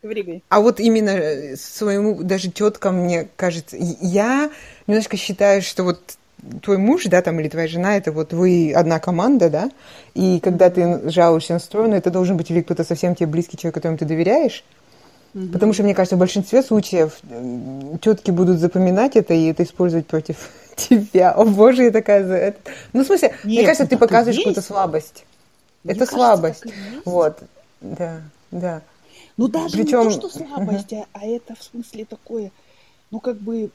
[0.02, 4.50] Говори, А вот именно э, своему даже теткам, мне кажется, я
[4.86, 6.00] немножко считаю, что вот
[6.62, 9.70] твой муж, да, там, или твоя жена, это вот вы одна команда, да,
[10.14, 13.74] и когда ты жалуешься на сторону, это должен быть или кто-то совсем тебе близкий человек,
[13.74, 14.64] которому ты доверяешь,
[15.34, 17.18] mm потому что, мне кажется, в большинстве случаев
[18.00, 21.32] тетки будут запоминать это и это использовать против тебя.
[21.32, 22.58] О боже, я такая за это.
[22.92, 25.24] Ну, в смысле, Нет, мне кажется, ты показываешь какую-то слабость.
[25.82, 26.64] Мне это кажется, слабость.
[27.04, 27.38] Вот,
[27.80, 28.20] да,
[28.52, 28.82] да.
[29.36, 30.08] Ну даже Причем...
[30.08, 31.06] не то, что слабость, uh-huh.
[31.12, 32.52] а, а это в смысле такое,
[33.10, 33.70] ну как бы,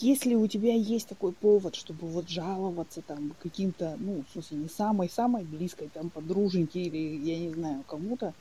[0.00, 4.68] если у тебя есть такой повод, чтобы вот жаловаться там каким-то, ну, в смысле, не
[4.68, 8.34] самой-самой близкой там подруженьке или, я не знаю, кому-то,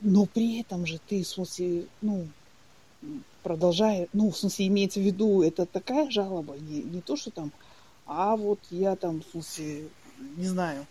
[0.00, 2.26] но при этом же ты, в смысле, ну,
[3.42, 7.52] продолжая, ну, в смысле, имеется в виду, это такая жалоба, не, не то, что там,
[8.06, 9.88] а вот я там, в смысле,
[10.36, 10.86] не знаю,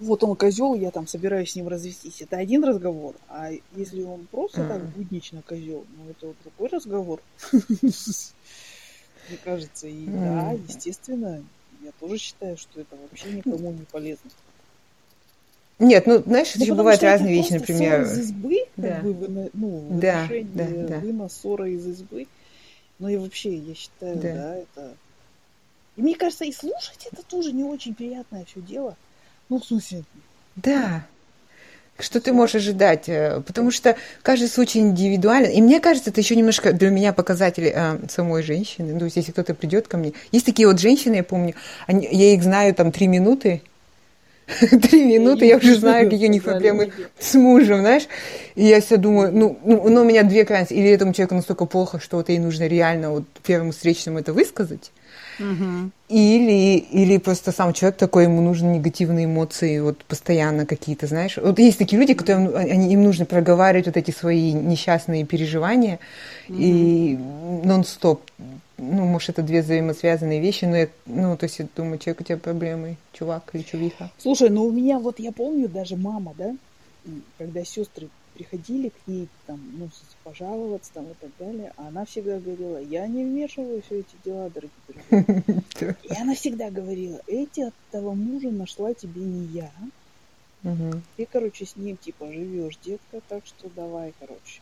[0.00, 2.20] вот он козел, я там собираюсь с ним развестись.
[2.22, 3.14] Это один разговор.
[3.28, 4.68] А если он просто mm.
[4.68, 7.20] так буднично козел, ну это вот другой разговор.
[7.52, 11.42] Мне кажется, и да, естественно,
[11.82, 14.30] я тоже считаю, что это вообще никому не полезно.
[15.78, 18.02] Нет, ну, знаешь, ну, бывают разные вещи, например.
[18.02, 19.00] из избы, да.
[19.00, 20.98] как бы, ну, да, да, да.
[21.00, 22.28] вынос ссора из избы.
[22.98, 24.34] Ну и вообще, я считаю, да.
[24.34, 24.96] да, это...
[25.96, 28.96] И мне кажется, и слушать это тоже не очень приятное все дело.
[29.48, 30.04] Ну, в смысле...
[30.56, 31.04] Да.
[31.98, 33.08] Что ты можешь ожидать?
[33.08, 35.50] Э, потому что каждый случай индивидуален.
[35.50, 38.92] И мне кажется, это еще немножко для меня показатель э, самой женщины.
[38.92, 40.12] Ну, то есть, если кто-то придет ко мне.
[40.32, 41.54] Есть такие вот женщины, я помню,
[41.86, 43.62] они, я их знаю там три минуты.
[44.60, 48.06] Три минуты, я уже знаю, какие у них проблемы с мужем, знаешь.
[48.54, 50.74] И я все думаю, ну, ну, ну, у меня две крайности.
[50.74, 54.92] Или этому человеку настолько плохо, что вот ей нужно реально вот первому встречному это высказать.
[55.38, 55.90] Угу.
[56.08, 61.36] Или, или просто сам человек такой, ему нужны негативные эмоции, вот постоянно какие-то, знаешь.
[61.36, 65.98] Вот есть такие люди, которым они, им нужно проговаривать вот эти свои несчастные переживания
[66.48, 66.58] угу.
[66.58, 67.16] и
[67.64, 68.22] нон-стоп.
[68.76, 72.24] Ну, может, это две взаимосвязанные вещи, но я, ну, то есть я думаю, человек, у
[72.24, 74.10] тебя проблемы, чувак или чувиха.
[74.18, 76.54] Слушай, ну у меня вот, я помню, даже мама, да,
[77.38, 79.88] когда сестры приходили к ней, там, ну,
[80.22, 84.50] пожаловаться там и так далее, а она всегда говорила, я не вмешиваюсь в эти дела,
[84.50, 85.96] дорогие друзья.
[86.02, 89.70] И она всегда говорила, эти от того мужа нашла тебе не я.
[91.16, 94.60] Ты, короче, с ним, типа, живешь, детка, так что давай, короче.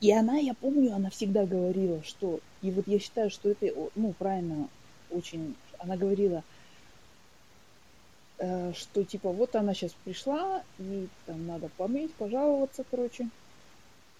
[0.00, 4.12] И она, я помню, она всегда говорила, что, и вот я считаю, что это, ну,
[4.18, 4.68] правильно,
[5.10, 6.42] очень, она говорила,
[8.38, 13.28] что типа вот она сейчас пришла, и там надо помыть, пожаловаться, короче.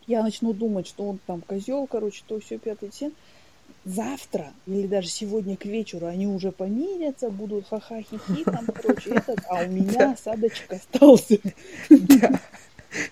[0.07, 3.14] Я начну думать, что он там козел, короче, то все пятый десять
[3.85, 9.62] завтра или даже сегодня к вечеру они уже помирятся, будут ха-ха-хи-хи, там, короче, этот, а
[9.64, 11.38] у меня осадочек остался.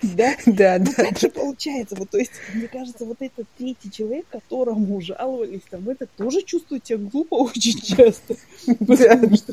[0.03, 0.37] Да.
[0.47, 0.53] Да?
[0.53, 1.05] Да, Ну, да.
[1.05, 1.97] так же получается.
[1.97, 6.87] Вот, то есть, мне кажется, вот этот третий человек, которому жаловались, там, это тоже чувствует
[6.87, 8.37] себя глупо очень часто.
[8.79, 9.53] Потому что,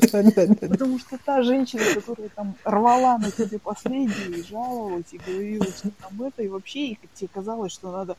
[0.68, 5.90] потому что та женщина, которая там рвала на тебе последние, и жаловалась, и говорила, что
[5.90, 8.16] там это, и вообще и тебе казалось, что надо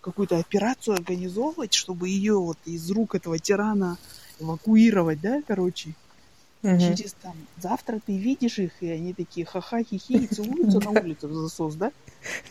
[0.00, 3.98] какую-то операцию организовывать, чтобы ее вот из рук этого тирана
[4.40, 5.94] эвакуировать, да, короче.
[6.62, 6.78] Мгм.
[6.78, 11.32] Через там завтра ты видишь их, и они такие ха-ха-хи-хи и целуются на улице в
[11.32, 11.90] засос, да?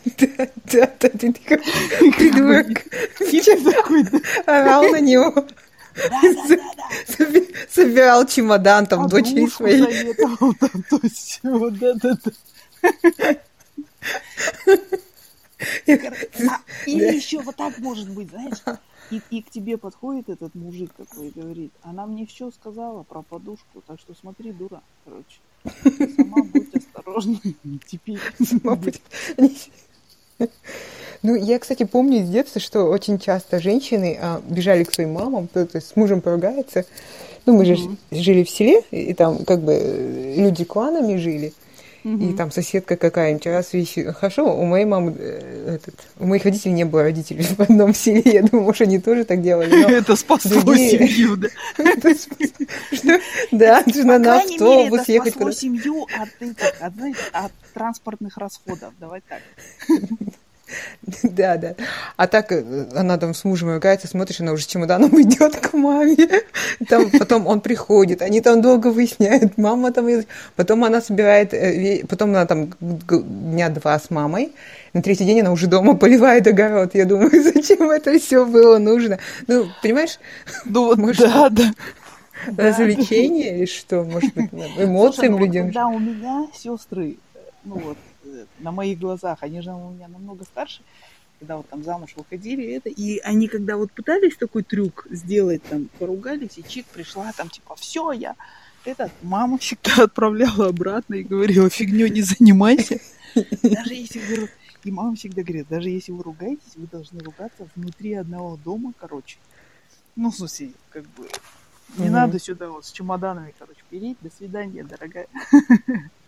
[0.04, 0.26] Да,
[0.64, 1.58] да, да, ты такой
[2.16, 2.82] придурок.
[4.46, 5.46] Орал на него.
[7.70, 9.82] Собирал чемодан там дочери своей.
[9.82, 12.32] советовал там, то есть, вот да, да, да.
[15.68, 18.56] А, или еще вот так может быть, знаешь,
[19.10, 23.22] и, и к тебе подходит этот мужик такой и говорит, она мне все сказала про
[23.22, 25.40] подушку, так что смотри, дура, короче.
[26.16, 27.38] Сама будь осторожна.
[27.86, 28.18] Теперь.
[28.44, 29.02] Сама будет.
[31.22, 35.48] Ну, я, кстати, помню из детства, что очень часто женщины а, бежали к своим мамам,
[35.48, 36.86] то, то есть с мужем поругается.
[37.44, 41.52] Ну, мы же ж- жили в селе, и там как бы люди кланами жили.
[42.04, 44.10] И там соседка какая-нибудь раз вещи...
[44.12, 48.22] Хорошо, у моей мамы, э, этот, у моих родителей не было родителей в одном селе.
[48.24, 49.98] Я думаю, может, они тоже так делали.
[49.98, 51.48] Это спасло семью, да.
[53.50, 53.82] Да,
[54.18, 58.92] на автобус это ехать спасло семью от, этих, от, знаете, от транспортных расходов.
[58.98, 59.40] Давай так.
[61.22, 61.74] Да, да.
[62.16, 65.72] А так э, она там с мужем ругается, смотришь, она уже с чемоданом идет к
[65.72, 66.42] маме.
[66.88, 70.06] Там потом он приходит, они там долго выясняют, мама там...
[70.56, 74.52] Потом она собирает, э, потом она там дня два с мамой,
[74.92, 76.94] на третий день она уже дома поливает огород.
[76.94, 79.18] Я думаю, зачем это все было нужно?
[79.46, 80.18] Ну, понимаешь,
[80.64, 81.72] Ну вот, Может, да, да.
[82.56, 85.64] развлечение или что, может быть, Слушай, эмоциям ну вот людям.
[85.66, 87.16] когда у меня сестры,
[87.64, 88.09] ну вот, э,
[88.60, 90.84] на моих глазах, они же у меня намного старше,
[91.38, 95.88] когда вот там замуж выходили, это, и они когда вот пытались такой трюк сделать, там,
[95.98, 98.36] поругались, и чик пришла, там, типа, все, я,
[98.84, 102.98] этот, мама всегда отправляла обратно и говорила, фигню не занимайся.
[103.62, 104.48] Даже если вы,
[104.84, 109.38] и мама всегда говорит, даже если вы ругаетесь, вы должны ругаться внутри одного дома, короче.
[110.16, 111.26] Ну, в смысле, как бы,
[111.96, 112.12] не Мгм.
[112.12, 114.18] надо сюда вот с чемоданами, короче, переть.
[114.20, 115.26] До свидания, дорогая.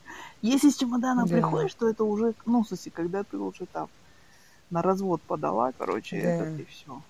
[0.43, 1.35] Если с чемоданом Да.
[1.37, 3.89] приходишь, то это уже, ну, смысле, когда ты уже там
[4.71, 6.29] на развод подала, короче, Да.
[6.29, 7.01] это и все.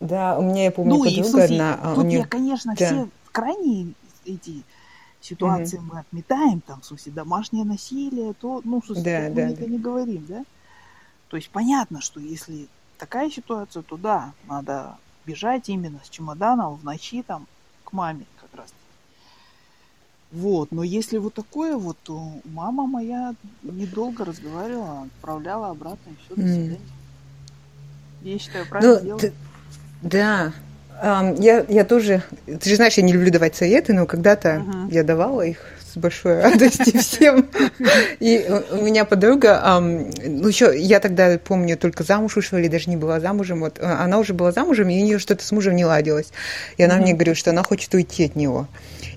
[0.00, 2.26] Да, у меня, я помню, Ну и в подруга смысле, одна, а тут неё- я,
[2.26, 2.86] конечно, да.
[2.86, 4.62] все крайние эти
[5.20, 9.34] ситуации мы отметаем, там, в смысле, домашнее насилие, то, ну, в смысле, Да, да, мы
[9.34, 9.48] да.
[9.54, 10.44] это не говорим, да?
[11.28, 16.84] То есть понятно, что если такая ситуация, то да, надо бежать именно с чемоданом в
[16.84, 17.46] ночи там
[17.84, 18.24] к маме.
[20.30, 26.34] Вот, но если вот такое вот, то мама моя недолго разговаривала, отправляла обратно и все,
[26.40, 26.80] до свидания.
[28.22, 29.20] Я считаю, правильно Ну, делала.
[29.20, 29.32] ты-
[30.02, 30.52] да.
[31.38, 32.22] Я, я тоже...
[32.46, 34.88] Ты же знаешь, я не люблю давать советы, но когда-то Мгм.
[34.88, 35.58] я давала их
[35.94, 37.48] с большой радостью всем.
[38.20, 42.96] И у меня подруга, ну еще, я тогда помню, только замуж ушла или даже не
[42.96, 43.60] была замужем.
[43.60, 46.32] Вот, а, она уже была замужем, и у нее что-то с мужем не ладилось.
[46.78, 48.66] И она мне говорит, что она хочет уйти от него.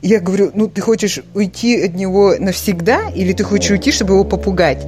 [0.02, 4.14] И я говорю, ну ты хочешь уйти от него навсегда, или ты хочешь уйти, чтобы
[4.16, 4.88] его попугать?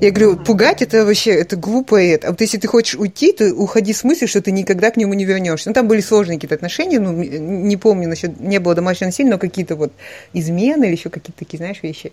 [0.00, 2.02] Я говорю, пугать это вообще, это глупо.
[2.02, 2.28] Это.
[2.28, 5.14] А вот если ты хочешь уйти, то уходи с мыслью, что ты никогда к нему
[5.14, 5.70] не вернешься.
[5.70, 9.38] Ну, там были сложные какие-то отношения, ну, не помню, насчет, не было домашнего насилия, но
[9.38, 9.92] какие-то вот
[10.32, 12.12] измены или еще какие-то такие, знаешь, вещи.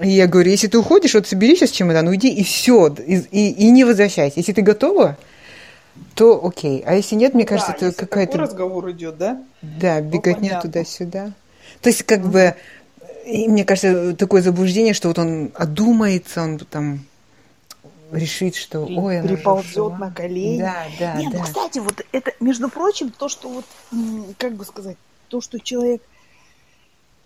[0.00, 3.50] И я говорю, если ты уходишь, вот собери сейчас чемодан, уйди, и все, и, и,
[3.50, 4.40] и не возвращайся.
[4.40, 5.16] Если ты готова,
[6.14, 6.82] то окей.
[6.84, 8.38] А если нет, мне кажется, Да, это какая-то...
[8.38, 9.40] разговор идет, да?
[9.62, 10.62] Да, беготня понятно.
[10.62, 11.32] туда-сюда.
[11.84, 12.54] То есть, как бы,
[13.26, 17.00] и мне кажется, такое заблуждение, что вот он одумается, он там
[18.10, 19.98] решит, что, При- ой, приползет ушла».
[19.98, 20.60] на колени.
[20.60, 21.38] Да, да, Нет, да.
[21.40, 23.64] ну, кстати, вот это, между прочим, то, что вот,
[24.38, 24.96] как бы сказать,
[25.28, 26.00] то, что человек,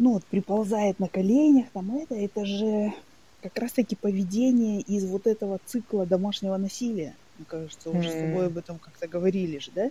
[0.00, 2.92] ну, вот, приползает на коленях, там, это, это же
[3.40, 7.14] как раз-таки поведение из вот этого цикла домашнего насилия.
[7.36, 8.20] Мне кажется, уже с М.
[8.22, 9.90] тобой об этом как-то говорили же, да?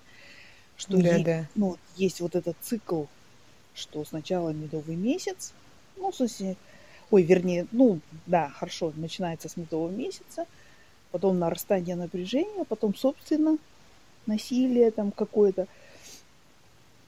[0.76, 1.46] Что Да, е- да.
[1.56, 3.04] ну, есть вот этот цикл,
[3.78, 5.54] что сначала медовый месяц,
[5.98, 6.56] ну, смысле,
[7.12, 10.46] ой, вернее, ну, да, хорошо, начинается с медового месяца,
[11.12, 13.58] потом нарастание напряжения, потом, собственно,
[14.26, 15.68] насилие там какое-то,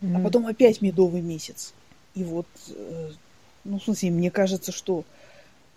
[0.02, 0.24] а Мгм.
[0.24, 1.74] потом опять медовый месяц.
[2.16, 3.12] И вот, э,
[3.66, 5.04] ну, в смысле, мне кажется, что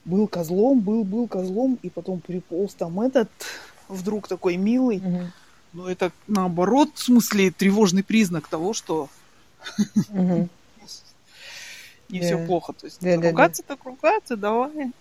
[0.04, 3.30] был козлом, был, был козлом, и потом приполз там этот
[3.88, 4.98] вдруг такой милый.
[4.98, 5.20] Угу.
[5.72, 9.08] Но это наоборот, в смысле, тревожный признак того, что
[10.10, 10.48] угу.
[12.12, 12.26] Не да.
[12.26, 12.72] все плохо.
[12.74, 14.92] То есть да, ругаться да, так ругаться, давай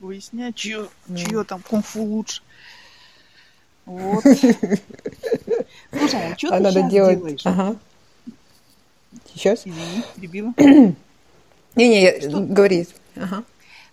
[0.00, 1.16] выяснять, чье, да.
[1.16, 2.42] чье там кунг-фу лучше.
[3.84, 4.22] Вот.
[5.90, 7.18] Слушай, а что а ты надо сейчас делать...
[7.18, 7.40] делаешь?
[7.44, 7.76] Ага.
[9.34, 9.66] Сейчас?
[9.66, 10.54] Извини, перебила.
[11.74, 12.86] Не-не, говори.
[13.16, 13.44] Ага.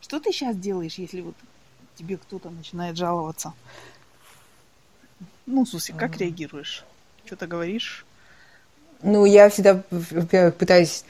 [0.02, 1.36] Что ты сейчас делаешь, если вот
[1.96, 3.54] тебе кто-то начинает жаловаться?
[5.46, 6.20] Ну, смысле, как ага.
[6.20, 6.84] реагируешь?
[7.26, 8.06] Что-то говоришь?
[9.02, 11.06] Ну, я всегда, во-первых, пытаюсь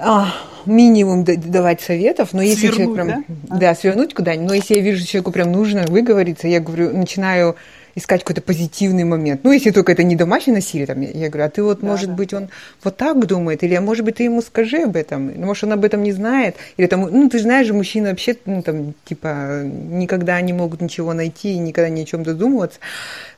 [0.00, 0.34] а,
[0.66, 3.58] минимум давать советов, но если свернуть, человек прям, да?
[3.58, 7.56] да, свернуть куда-нибудь, но если я вижу, что человеку прям нужно выговориться, я говорю, начинаю
[7.94, 9.40] искать какой-то позитивный момент.
[9.42, 12.10] Ну, если только это не домашнее насилие, там, я говорю, а ты вот, да, может
[12.10, 12.14] да.
[12.14, 12.48] быть, он
[12.84, 15.84] вот так думает, или, а может быть, ты ему скажи об этом, может, он об
[15.84, 20.40] этом не знает, или там, ну, ты знаешь же, мужчины вообще, ну, там, типа, никогда
[20.40, 22.78] не могут ничего найти, никогда ни о чем додумываться.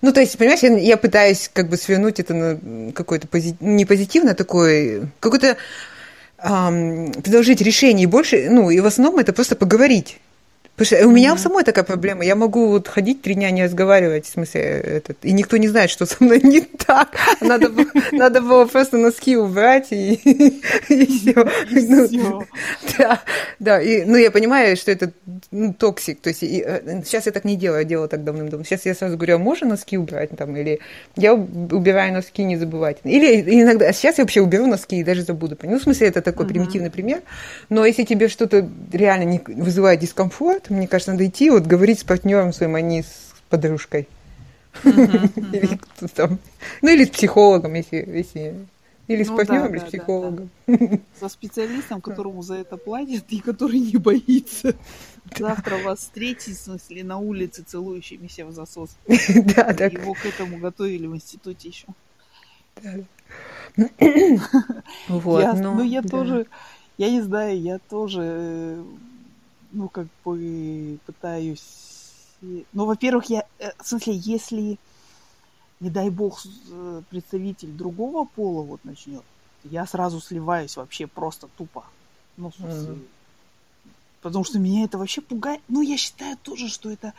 [0.03, 3.57] Ну, то есть, понимаешь, я, я пытаюсь как бы свернуть это на какой-то пози...
[3.61, 5.57] не позитивно, а такой, какой-то
[6.42, 10.18] предложить решение больше, ну, и в основном это просто поговорить.
[10.77, 11.39] Потому что у меня mm-hmm.
[11.39, 12.25] самой такая проблема.
[12.25, 15.91] Я могу вот ходить три дня не разговаривать, в смысле, этот, и никто не знает,
[15.91, 17.11] что со мной не так.
[17.41, 17.71] Надо,
[18.11, 20.15] надо было просто носки убрать и,
[20.89, 21.47] и все.
[22.13, 22.45] Ну,
[22.99, 23.21] да,
[23.59, 23.83] да.
[23.83, 25.13] И, ну, я понимаю, что это
[25.51, 26.21] ну, toxic.
[26.23, 28.65] То есть и, э, сейчас я так не делаю, я делала так давным-давно.
[28.65, 30.31] Сейчас я сразу говорю, а можно носки убрать?
[30.37, 30.81] Там, или
[31.17, 32.99] я убираю носки, не забывать.
[33.05, 35.59] Или иногда, сейчас я вообще уберу носки и даже забуду.
[35.63, 36.49] Ну, в смысле, это такой mm-hmm.
[36.49, 37.21] примитивный пример.
[37.69, 42.01] Но если тебе что-то реально не вызывает дискомфорт, вот, мне кажется, надо идти, вот говорить
[42.01, 44.09] с партнером своим, а не с подружкой.
[44.85, 45.79] Или
[46.14, 46.38] там.
[46.81, 48.66] Ну, или с психологом, если, если
[49.09, 50.51] или с ну, партнером, да, или с психологом.
[50.66, 50.98] Да, да.
[51.20, 54.75] Со специалистом, которому за это платят и который не боится.
[55.37, 58.96] Завтра вас встретить, в смысле, на улице целующимися в засос.
[59.57, 59.92] Да, так.
[59.92, 61.87] Его к этому готовили в институте еще.
[65.09, 66.09] Вот, я, ну, ну, я да.
[66.09, 66.46] тоже,
[66.98, 68.85] я не знаю, я тоже э,
[69.73, 71.63] ну, как бы пытаюсь...
[72.41, 73.47] Ну, во-первых, я...
[73.59, 74.79] Э, в смысле, если,
[75.81, 79.23] не дай бог, э, представитель другого пола вот начнет,
[79.65, 81.85] я сразу сливаюсь вообще просто тупо.
[82.37, 82.95] Ну, в смысле...
[82.95, 83.07] Mm-hmm.
[84.23, 85.61] Потому что меня это вообще пугает.
[85.69, 87.13] Ну, я считаю тоже, что это...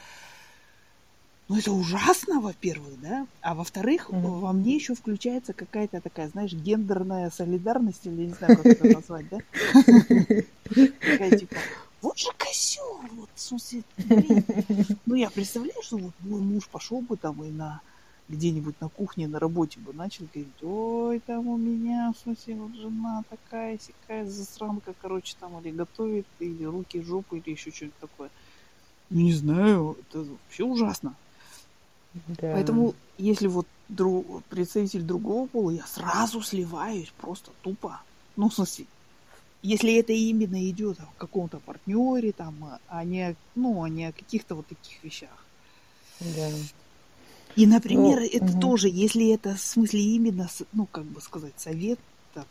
[1.50, 3.28] Ну, это ужасно, во-первых, да?
[3.42, 4.40] А во-вторых, mm-hmm.
[4.40, 9.26] во мне еще включается какая-то такая, знаешь, гендерная солидарность, или не знаю, как это назвать,
[9.30, 9.38] да?
[10.64, 11.56] Такая типа,
[12.04, 14.44] вот же козел, вот, в смысле, блин.
[15.06, 17.82] Ну, я представляю, что вот мой муж пошел бы там и на
[18.30, 22.76] где-нибудь на кухне, на работе бы начал говорить, ой, там у меня, в смысле, вот
[22.76, 28.30] жена такая, сякая засранка, короче, там или готовит, или руки жопы, или еще что-нибудь такое.
[29.10, 31.16] Ну, не знаю, это вообще ужасно.
[32.14, 32.54] Да.
[32.54, 38.02] Поэтому, если вот друг, представитель другого пола, я сразу сливаюсь, просто тупо.
[38.36, 38.86] Ну, в смысле,
[39.64, 44.56] если это именно идет о каком-то партнере, там, а не, ну, а не о каких-то
[44.56, 45.46] вот таких вещах.
[46.20, 46.50] Да.
[47.56, 48.60] И, например, ну, это угу.
[48.60, 52.00] тоже, если это в смысле именно, ну, как бы сказать, совет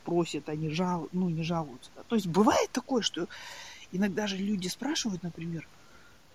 [0.05, 1.91] просят, они жал, ну, не жалуются.
[1.97, 2.03] Да.
[2.09, 3.29] То есть бывает такое, что
[3.91, 5.69] иногда же люди спрашивают, например,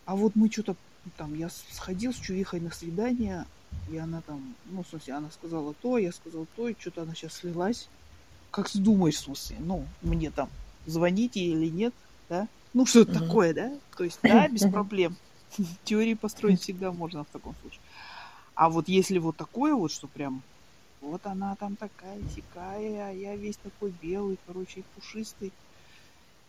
[0.05, 0.75] а вот мы что-то,
[1.15, 3.45] там, я сходил с чувихой на свидание,
[3.89, 7.15] и она там, ну, в смысле, она сказала то, я сказал то, и что-то она
[7.15, 7.89] сейчас слилась.
[8.51, 10.49] Как ты думаешь, в смысле, ну, мне там
[10.87, 11.93] звоните или нет,
[12.29, 12.47] да?
[12.73, 13.27] Ну, что-то mm-hmm.
[13.27, 13.73] такое, да?
[13.95, 15.15] То есть, да, без проблем.
[15.83, 17.81] Теории построить всегда можно в таком случае.
[18.55, 20.41] А вот если вот такое вот, что прям
[21.01, 25.53] вот она там такая, сякая, а я весь такой белый, короче, пушистый,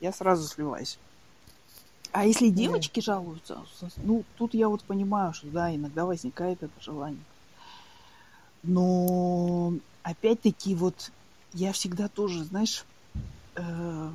[0.00, 0.98] я сразу сливаюсь.
[2.12, 3.62] А если девочки жалуются,
[3.98, 7.22] ну, тут я вот понимаю, что да, иногда возникает это желание.
[8.62, 11.12] Но опять-таки вот
[11.52, 12.84] я всегда тоже, знаешь,
[13.56, 14.10] э,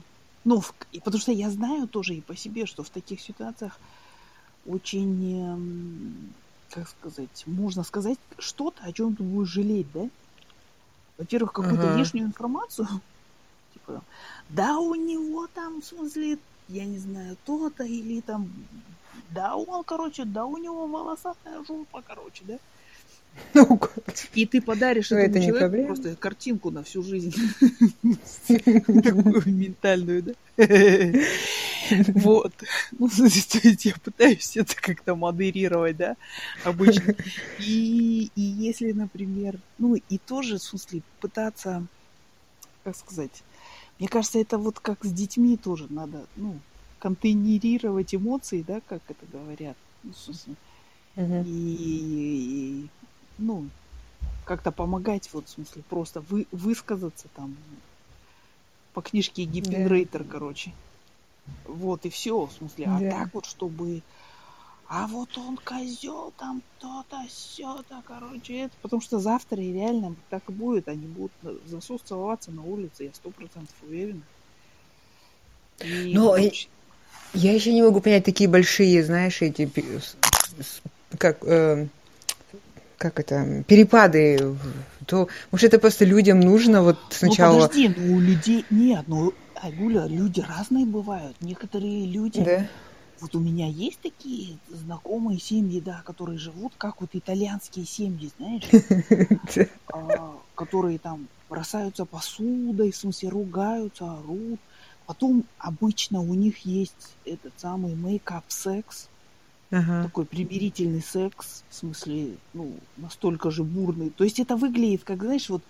[0.45, 3.79] ну, в, потому что я знаю тоже и по себе, что в таких ситуациях
[4.65, 6.34] очень,
[6.69, 10.10] как сказать, можно сказать что-то, о чем ты будешь жалеть, да?
[11.17, 11.97] Во-первых, какую-то uh-huh.
[11.97, 12.88] лишнюю информацию.
[13.73, 14.01] Типа,
[14.49, 18.51] да, у него там, в смысле, я не знаю, то-то, или там,
[19.29, 22.58] да, он, короче, да, у него волосатая жопа, короче, да?
[23.54, 23.80] Ну,
[24.34, 27.34] и ты подаришь ну, этому это человеку просто картинку на всю жизнь.
[28.47, 30.34] Такую ментальную, да?
[32.16, 32.53] Вот.
[32.97, 36.16] Ну, то есть я пытаюсь это как-то модерировать, да,
[36.64, 37.16] обычно.
[37.60, 41.86] И, и если, например, ну, и тоже, в смысле, пытаться,
[42.84, 43.43] как сказать,
[43.99, 46.57] Мне кажется, это вот как с детьми тоже надо, ну,
[46.99, 49.76] контейнерировать эмоции, да, как это говорят.
[50.03, 50.14] Ну,
[51.18, 51.43] uh-huh.
[51.45, 52.89] и, и,
[53.38, 53.69] ну,
[54.45, 57.55] как-то помогать, вот, в смысле, просто вы, высказаться там
[58.93, 60.29] по книжке Гиппенрейтер, yeah.
[60.29, 60.71] короче.
[61.65, 62.86] Вот и все, в смысле.
[62.86, 63.07] Yeah.
[63.07, 64.01] А так вот, чтобы
[64.88, 68.73] а вот он козел, там то-то, все-то, короче, это.
[68.81, 70.88] Потому что завтра и реально так и будет.
[70.88, 71.31] Они будут
[71.65, 74.21] засос целоваться на улице, я сто процентов уверена.
[75.79, 76.67] И, Но короче...
[77.34, 79.67] я еще не могу понять такие большие, знаешь, эти
[81.17, 81.88] как э,
[82.98, 84.56] как это перепады.
[85.06, 87.54] То может это просто людям нужно вот ну, сначала.
[87.54, 91.36] Ну подожди, ну у людей нет, ну Агуля, люди разные бывают.
[91.41, 92.68] Некоторые люди да?
[93.24, 98.70] Вот у меня есть такие знакомые семьи, да, которые живут, как вот итальянские семьи, знаешь,
[99.94, 104.60] а, которые там бросаются посудой, в смысле ругаются, орут.
[105.06, 109.08] Потом обычно у них есть этот самый мейкап секс,
[109.74, 110.03] ага.
[110.03, 114.09] такой примирительный секс, в смысле, ну, настолько же бурный.
[114.09, 115.63] То есть это выглядит, как, знаешь, вот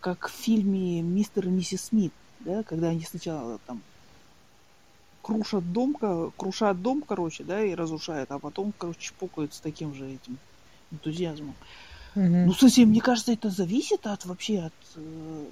[0.00, 3.80] как в фильме «Мистер и миссис Смит», да, когда они сначала там
[5.22, 5.96] крушат дом,
[6.36, 10.36] крушат дом, короче, да, и разрушают, а потом, короче, пукают с таким же этим
[10.90, 11.54] энтузиазмом.
[12.14, 12.44] Mm-hmm.
[12.44, 15.44] Ну, совсем, мне кажется, это зависит от вообще от, э,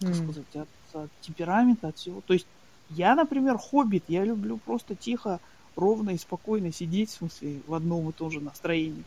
[0.00, 0.22] как mm-hmm.
[0.22, 2.20] сказать, от, от темперамента, от всего.
[2.20, 2.46] То есть
[2.90, 5.40] я, например, хоббит, я люблю просто тихо,
[5.76, 9.04] ровно и спокойно сидеть, в смысле, в одном и том же настроении.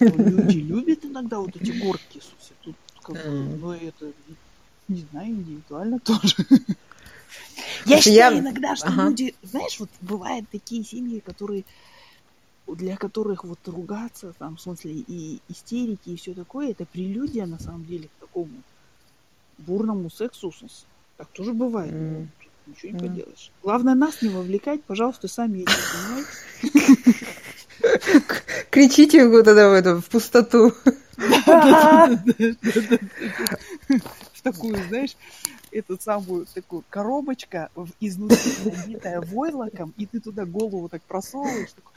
[0.00, 4.12] Но люди любят иногда вот эти горки, в смысле, тут как бы, ну, это,
[4.88, 6.36] не знаю, индивидуально тоже.
[7.84, 11.64] Я считаю иногда, что люди, знаешь, вот бывают такие семьи, которые
[12.66, 17.60] для которых вот ругаться, там, в смысле, и истерики, и все такое, это прелюдия, на
[17.60, 18.50] самом деле, к такому
[19.58, 20.52] бурному сексу.
[21.16, 21.92] Так тоже бывает.
[21.92, 22.26] Mm.
[22.66, 23.00] Ничего не mm.
[23.08, 23.52] поделаешь.
[23.62, 27.26] Главное, нас не вовлекать, пожалуйста, сами этим занимайтесь.
[28.70, 30.72] Кричите это в, это, в пустоту.
[34.32, 35.16] В такую, знаешь,
[35.70, 41.92] эту самую такую коробочка изнутри набитая войлоком, и ты туда голову так просовываешь, такой,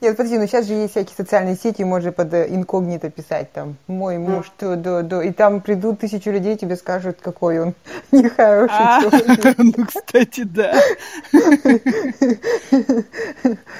[0.00, 3.76] нет, подожди, ну сейчас же есть всякие социальные сети, можно под инкогнито писать там.
[3.86, 7.74] «мой муж», то, до, до, и там придут тысячу людей, тебе скажут, какой он
[8.12, 9.00] нехороший а,
[9.58, 10.74] Ну, кстати, да.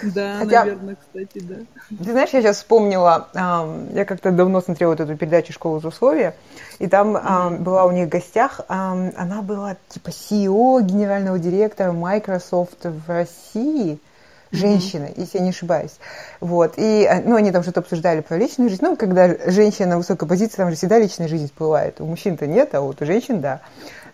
[0.02, 1.56] Да, наверное, кстати, да.
[1.88, 6.34] Ты знаешь, я сейчас вспомнила, я как-то давно смотрела вот эту передачу «Школа из условия»,
[6.78, 13.08] и там была у них в гостях, она была типа CEO, генерального директора Microsoft в
[13.08, 13.98] России–
[14.53, 15.20] женщина, mm-hmm.
[15.20, 15.98] если я не ошибаюсь.
[16.40, 16.74] Вот.
[16.76, 18.82] И, э, ну, они там что-то обсуждали про личную жизнь.
[18.84, 22.00] Ну, когда женщина на высокой позиции, там же всегда личная жизнь всплывает.
[22.00, 23.61] У мужчин-то нет, а вот у женщин, да.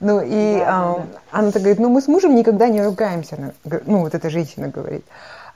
[0.00, 1.06] Ну, и да, а, да.
[1.32, 3.36] она так говорит, ну, мы с мужем никогда не ругаемся.
[3.36, 3.52] Она,
[3.84, 5.04] ну, вот эта женщина говорит.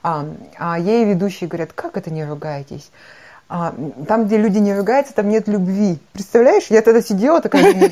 [0.03, 0.25] А,
[0.59, 2.91] а ей ведущие говорят, как это не ругаетесь?
[3.55, 3.71] А,
[4.07, 5.99] там, где люди не ругаются, там нет любви.
[6.11, 6.71] Представляешь?
[6.71, 7.91] Я тогда сидела такая, думаю,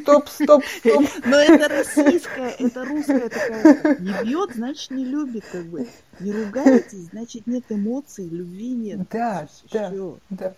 [0.00, 1.04] стоп, стоп, стоп.
[1.26, 3.98] Но это российская, это русская такая.
[3.98, 5.86] Не бьет, значит, не любит, как бы.
[6.18, 9.00] Не ругаетесь, значит, нет эмоций, любви нет.
[9.10, 9.92] Да, да,
[10.30, 10.52] да.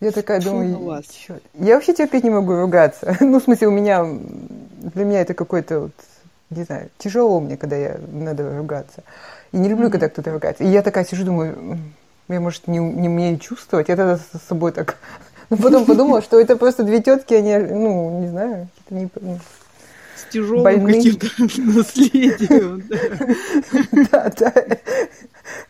[0.00, 1.06] Я такая думаю, вас.
[1.06, 1.42] Черт.
[1.54, 3.16] я вообще терпеть не могу ругаться.
[3.20, 5.92] Ну, в смысле, у меня, для меня это какой-то, вот,
[6.50, 9.02] не знаю, тяжело мне, когда я надо ругаться.
[9.52, 9.92] И не люблю, mm-hmm.
[9.92, 10.62] когда кто-то ругается.
[10.62, 11.78] И я такая сижу, думаю,
[12.28, 13.88] я, может, не, не умею чувствовать.
[13.88, 14.98] Я тогда с собой так...
[15.50, 19.08] Но ну, потом подумала, что это просто две тетки, они, ну, не знаю, это не...
[19.20, 19.38] Ну,
[20.16, 21.26] с тяжелым каким-то
[21.62, 22.82] наследием.
[24.10, 24.52] Да, да.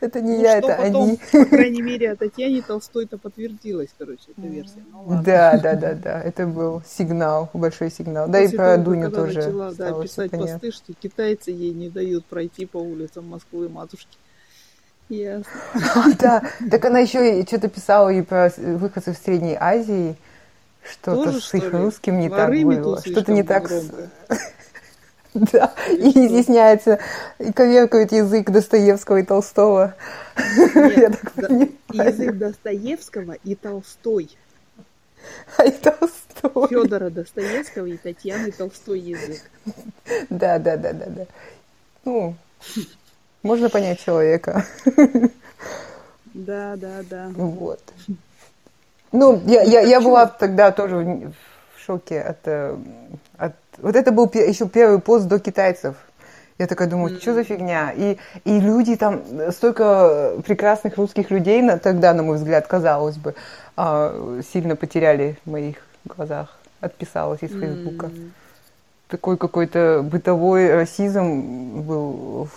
[0.01, 1.19] Это не ну, я, это они.
[1.31, 4.83] По крайней мере, от Татьяне Толстой-то подтвердилась, короче, эта версия.
[4.91, 6.21] Ну, да, да, да, да.
[6.21, 8.27] Это был сигнал, большой сигнал.
[8.27, 9.39] Да, и про Дуню тоже.
[9.39, 14.17] Начала, да, писать посты, что китайцы ей не дают пройти по улицам Москвы матушки.
[15.09, 15.45] Ясно.
[16.19, 20.15] Да, так она еще что-то писала и про выходцев в Средней Азии.
[20.83, 23.01] Что-то с их русским не так было.
[23.01, 23.69] Что-то не так.
[25.35, 26.97] Да, и изъясняется,
[27.37, 29.93] и коверкают язык Достоевского и Толстого.
[30.75, 31.19] Нет,
[31.91, 34.35] язык Достоевского и Толстой.
[35.57, 36.67] А и Толстой.
[36.69, 39.41] Федора Достоевского и Татьяны Толстой язык.
[40.31, 41.25] Да, да, да, да, да.
[42.05, 42.35] Ну,
[43.43, 44.65] можно понять человека.
[46.33, 47.29] Да, да, да.
[47.35, 47.81] Вот.
[49.11, 51.31] Ну, я, я, я была тогда тоже
[51.75, 52.77] в шоке от, э,
[53.37, 53.53] от...
[53.79, 55.95] Вот это был еще первый пост до китайцев.
[56.59, 57.91] Я такая думаю, что за фигня?
[57.95, 63.33] И, и люди там, столько прекрасных русских людей на, тогда, на мой взгляд, казалось бы,
[63.77, 66.57] а, сильно потеряли в моих глазах.
[66.81, 68.07] отписалась из Фейсбука.
[68.07, 68.29] Mm.
[69.07, 72.49] Такой какой-то бытовой расизм был.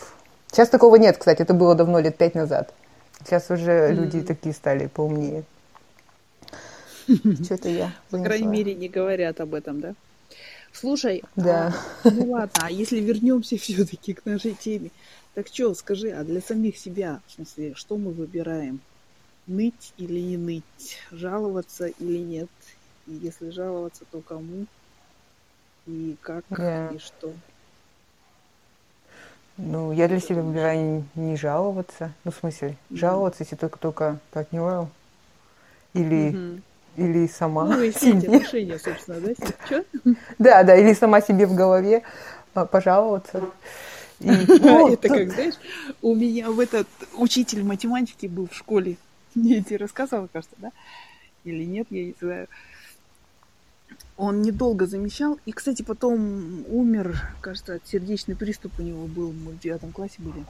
[0.53, 2.75] Сейчас такого нет, кстати, это было давно, лет пять назад.
[3.25, 3.93] Сейчас уже mm.
[3.95, 5.45] люди такие стали поумнее.
[7.43, 7.93] Что-то я.
[8.11, 9.95] По крайней мере, не говорят об этом, да?
[10.73, 11.75] Слушай, да.
[12.05, 14.91] А, ну ладно, а если вернемся все-таки к нашей теме,
[15.35, 18.81] так что, скажи, а для самих себя, в смысле, что мы выбираем?
[19.47, 20.99] Ныть или не ныть?
[21.11, 22.51] Жаловаться или нет?
[23.07, 24.67] И если жаловаться, то кому?
[25.87, 26.95] И как, yeah.
[26.95, 27.33] и что?
[29.59, 32.13] Ну, я для себя выбираю не жаловаться.
[32.25, 32.97] Ну, в смысле, mm-hmm.
[32.97, 34.89] жаловаться, если только только партнеру.
[35.95, 36.63] Или mm-hmm
[36.97, 38.37] или сама ну, себе.
[38.37, 39.33] отношения, собственно, да?
[39.65, 39.85] Что?
[40.39, 42.03] Да, да, или сама себе в голове
[42.55, 43.43] а, пожаловаться.
[44.21, 44.29] И,
[44.61, 45.55] ну, это как, знаешь,
[46.03, 48.97] у меня в этот учитель математики был в школе.
[49.35, 50.71] Я тебе рассказывала, кажется, да?
[51.45, 52.47] Или нет, я не знаю.
[54.17, 55.39] Он недолго замещал.
[55.47, 59.33] И, кстати, потом умер, кажется, сердечный приступ у него был.
[59.33, 60.45] Мы в девятом классе были.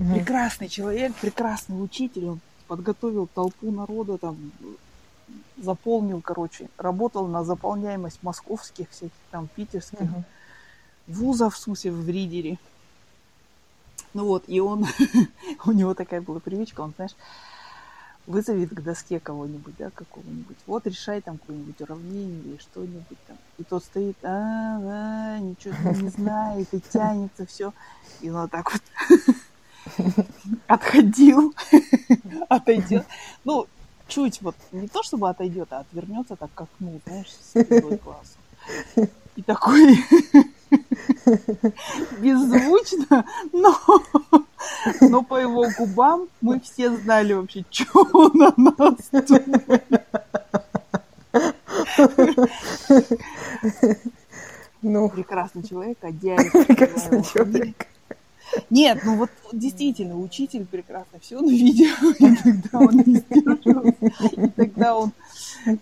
[0.00, 0.14] Угу.
[0.14, 2.26] Прекрасный человек, прекрасный учитель.
[2.26, 4.52] Он подготовил толпу народа, там
[5.56, 10.24] заполнил, короче, работал на заполняемость московских всяких там питерских угу.
[11.08, 12.58] вузов, в смысле в Ридере.
[14.14, 14.86] Ну вот, и он,
[15.66, 17.14] у него такая была привычка, он, знаешь,
[18.26, 20.56] вызовет к доске кого-нибудь, да, какого-нибудь.
[20.66, 23.36] Вот решай там какое-нибудь уравнение или что-нибудь там.
[23.58, 27.72] И тот стоит, а, а, ничего не знает, и тянется все.
[28.20, 28.82] И он вот так вот
[30.66, 31.54] отходил,
[32.48, 33.06] отойдет.
[33.44, 33.66] Ну,
[34.08, 39.08] чуть вот не то чтобы отойдет, а отвернется так как ну знаешь, с классу.
[39.36, 39.98] И такой
[42.20, 43.76] беззвучно, но,
[45.00, 49.84] но по его губам мы все знали вообще, что он о нас думает.
[54.82, 57.86] Ну, прекрасный человек, а Прекрасный человек.
[58.70, 64.48] Нет, ну вот действительно, учитель прекрасно все на видео, и тогда он не сдерживался, и
[64.50, 65.12] тогда он...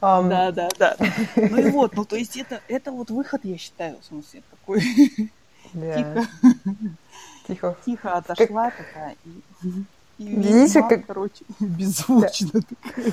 [0.02, 0.28] Um...
[0.28, 0.96] Да, да, да.
[1.36, 4.82] Ну и вот, ну то есть это, это вот выход, я считаю, в смысле, такой
[5.72, 6.26] тихо.
[7.46, 7.76] Тихо.
[7.84, 9.42] Тихо отошла такая и,
[10.18, 11.06] и Видишь, как...
[11.06, 12.60] короче, беззвучно да.
[12.82, 13.12] такая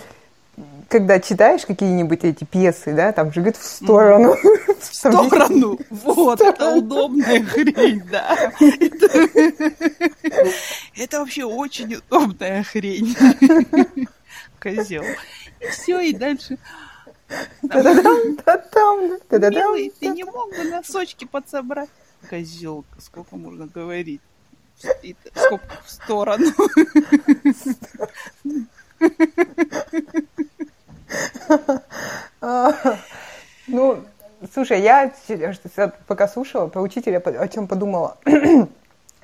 [0.88, 4.36] когда читаешь какие-нибудь эти пьесы, да, там же говорит в сторону.
[4.79, 8.51] В сторону, вот, это удобная хрень, да.
[10.95, 13.15] Это вообще очень удобная хрень.
[14.59, 15.03] Козел.
[15.59, 16.57] И все, и дальше.
[19.59, 21.89] Милый, ты не мог бы носочки подсобрать?
[22.30, 24.21] Козел, сколько можно говорить?
[25.36, 26.45] Сколько в сторону?
[33.67, 34.03] Ну,
[34.53, 35.13] слушай, я
[36.07, 38.17] пока слушала про учителя, о чем подумала,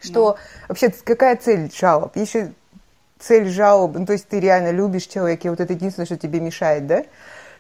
[0.02, 0.38] что
[0.68, 2.16] вообще какая цель жалоб?
[2.16, 2.54] Если
[3.20, 6.40] цель жалобы, ну, то есть ты реально любишь человека, и вот это единственное, что тебе
[6.40, 7.04] мешает, да?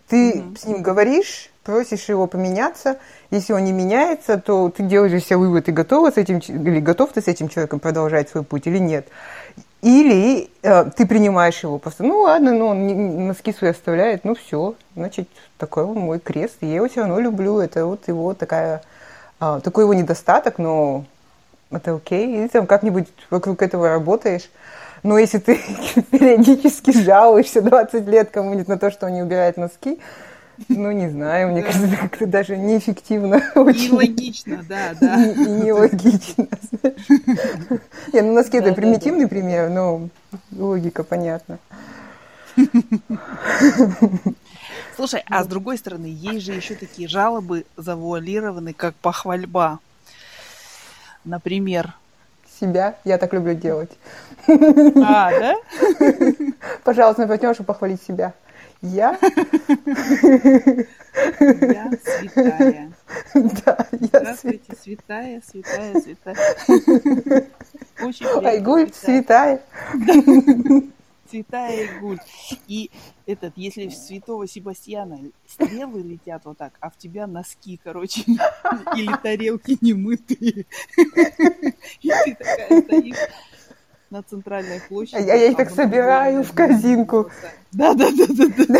[0.09, 0.59] Ты mm-hmm.
[0.59, 2.97] с ним говоришь, просишь его поменяться.
[3.29, 6.79] Если он не меняется, то ты делаешь для себя вывод, ты готова с этим, или
[6.79, 9.07] готов ты с этим человеком продолжать свой путь или нет.
[9.81, 14.75] Или э, ты принимаешь его просто, ну ладно, ну он носки свои оставляет, ну все,
[14.95, 18.81] значит, такой он мой крест, и я его все равно люблю, это вот его такая,
[19.39, 21.05] э, такой его недостаток, но
[21.71, 24.49] это окей, и там как-нибудь вокруг этого работаешь.
[25.03, 25.59] Но если ты
[26.11, 29.99] периодически жалуешься 20 лет кому-нибудь на то, что он не убирает носки,
[30.67, 33.41] ну, не знаю, мне кажется, как-то даже неэффективно.
[33.55, 33.93] Очень.
[33.93, 35.25] Нелогично, да, да.
[35.25, 36.47] И, и нелогично.
[38.13, 40.09] Не, ну, носки это примитивный пример, но
[40.51, 41.59] логика понятна.
[44.97, 49.79] Слушай, а с другой стороны, есть же еще такие жалобы завуалированные, как похвальба.
[51.23, 51.93] Например,
[52.59, 52.95] себя.
[53.03, 53.91] Я так люблю делать.
[54.47, 55.55] А, да?
[56.83, 58.33] Пожалуйста, партнершу похвалить себя.
[58.81, 59.17] Я?
[61.39, 62.91] Я святая.
[63.33, 66.35] Да, я Здравствуйте, святая, святая, святая.
[68.01, 68.49] Очень приятно.
[68.49, 69.61] Айгуль, святая.
[69.91, 70.89] Святая
[71.37, 72.19] Игуль.
[72.67, 72.91] И
[73.25, 78.21] этот, если в святого Себастьяна стрелы летят вот так, а в тебя носки, короче,
[78.95, 80.65] или тарелки немытые.
[82.01, 83.17] И ты такая стоишь.
[84.09, 85.21] на центральной площади.
[85.21, 87.29] А я, я их так собираю в корзинку.
[87.71, 88.79] Да, да, да, да, да.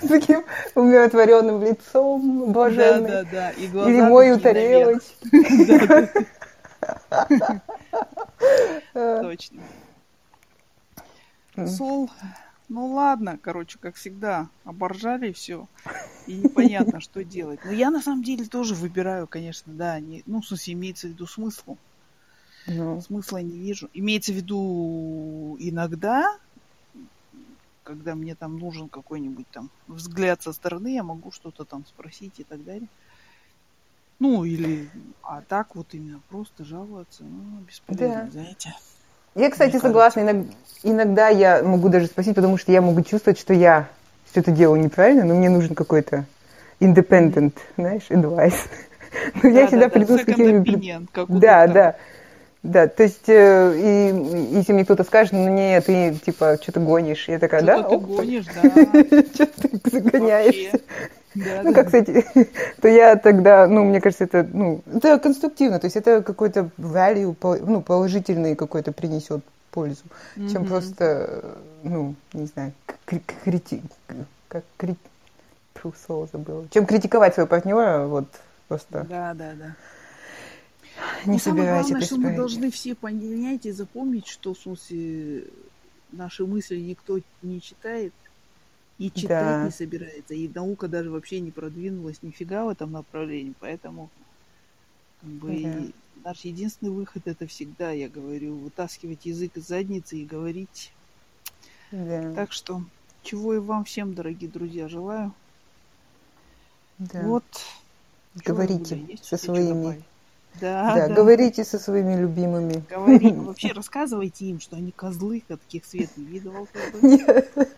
[0.00, 0.44] С таким
[0.74, 3.10] умиротворенным лицом, блаженным.
[3.10, 3.50] Да, да, да.
[3.50, 5.28] И глаза Или мою тарелочку.
[9.22, 9.62] Точно.
[11.66, 12.10] Сол,
[12.68, 15.68] ну ладно, короче, как всегда, оборжали все.
[16.26, 17.60] И непонятно, что делать.
[17.64, 20.00] Но я на самом деле тоже выбираю, конечно, да.
[20.00, 21.76] Не, ну, в смысле, имеется в виду смысл.
[22.66, 23.90] Ну, Смысла не вижу.
[23.92, 26.38] Имеется в виду иногда,
[27.82, 32.44] когда мне там нужен какой-нибудь там взгляд со стороны, я могу что-то там спросить и
[32.44, 32.88] так далее.
[34.18, 34.88] Ну, или...
[35.22, 38.30] А так вот именно просто жаловаться, ну, бесполезно, Да.
[38.30, 38.74] знаете.
[39.34, 40.20] Я, кстати, Мне согласна.
[40.20, 40.46] Иног-
[40.82, 43.88] Иногда я могу даже спросить, потому что я могу чувствовать, что я
[44.30, 46.24] что-то делаю неправильно, но мне нужен какой-то
[46.80, 48.54] independent, знаешь, advice.
[49.42, 51.94] Но я всегда Да-да-да, приду с second какими-то Да, да.
[52.64, 57.28] Да, то есть, э, и, если мне кто-то скажет, ну нет, ты типа что-то гонишь,
[57.28, 58.62] я такая, Что-то да, ты ок, гонишь, да.
[59.34, 60.80] что ты загоняешься.
[61.34, 62.24] Да, Ну, да, как, кстати,
[62.80, 67.36] то я тогда, ну, мне кажется, это, ну, это конструктивно, то есть это какой-то value,
[67.66, 70.04] ну, положительный какой-то принесет пользу,
[70.36, 70.66] чем Мгм.
[70.66, 72.72] просто, ну, не знаю,
[73.04, 73.82] кри- крити...
[74.48, 74.94] как кри...
[75.74, 76.66] Фу, слово забыла.
[76.70, 78.26] Чем критиковать своего партнера, вот,
[78.68, 79.74] просто Да, да, да.
[81.26, 85.44] не самое собираюсь главное, это что мы должны все понять и запомнить, что в смысле
[86.12, 88.12] наши мысли никто не читает
[88.98, 89.64] и читать Да.
[89.64, 90.34] не собирается.
[90.34, 93.54] И наука даже вообще не продвинулась нифига в этом направлении.
[93.60, 94.08] Поэтому
[95.20, 95.78] как бы, Да.
[95.78, 95.90] и
[96.24, 100.92] наш единственный выход это всегда, я говорю, вытаскивать язык из задницы и говорить.
[101.90, 102.82] Да, Так что
[103.22, 105.32] чего и вам всем, дорогие друзья, желаю.
[106.98, 107.22] да.
[107.22, 107.44] Вот.
[108.44, 110.02] Говорите есть со своими?
[110.60, 111.14] Да, да, да.
[111.14, 112.84] говорите со своими любимыми.
[112.88, 116.68] Говори, вообще рассказывайте им, что они козлы, каких свет не видывал.
[117.02, 117.73] Нет,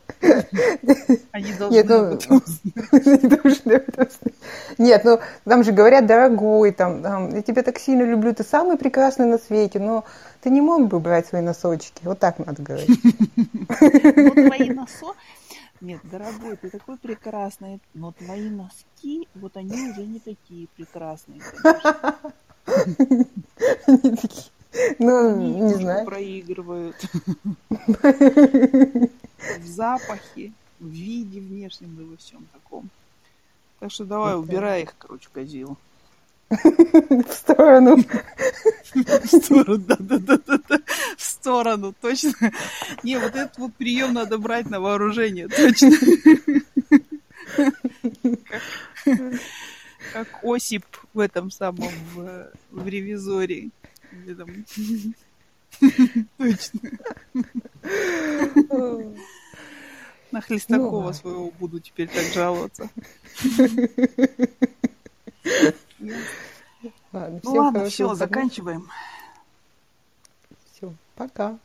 [1.32, 2.18] Они должны Нет, ну,
[3.28, 3.82] должны.
[4.78, 8.76] Нет, ну там же говорят, дорогой, там, там, я тебя так сильно люблю, ты самый
[8.76, 10.04] прекрасный на свете, но
[10.40, 12.02] ты не мог бы брать свои носочки.
[12.04, 12.88] Вот так надо говорить.
[13.36, 15.14] Но твои носо...
[15.82, 21.42] Нет, дорогой, ты такой прекрасный, но твои носки, вот они уже не такие прекрасные.
[21.52, 22.32] конечно.
[23.86, 24.50] Они такие,
[24.98, 26.06] Ну, не знаю.
[26.06, 26.96] проигрывают.
[29.58, 32.88] В запахе, в виде внешнем и во всем таком.
[33.80, 35.76] Так что давай, убирай их, короче, козил.
[36.48, 37.98] В сторону.
[38.94, 40.78] В сторону, да-да-да-да.
[41.16, 42.32] В сторону, точно.
[43.02, 45.90] Не, вот этот вот прием надо брать на вооружение, точно.
[50.12, 51.90] Как, Осип в этом самом,
[52.70, 53.70] в ревизоре.
[54.22, 54.48] Где там...
[56.38, 56.80] Точно.
[60.32, 62.88] На Хлестакова Ну, своего буду теперь так жаловаться.
[67.12, 68.88] Ладно, Ну ладно, все, заканчиваем.
[70.72, 71.58] Всё, пока.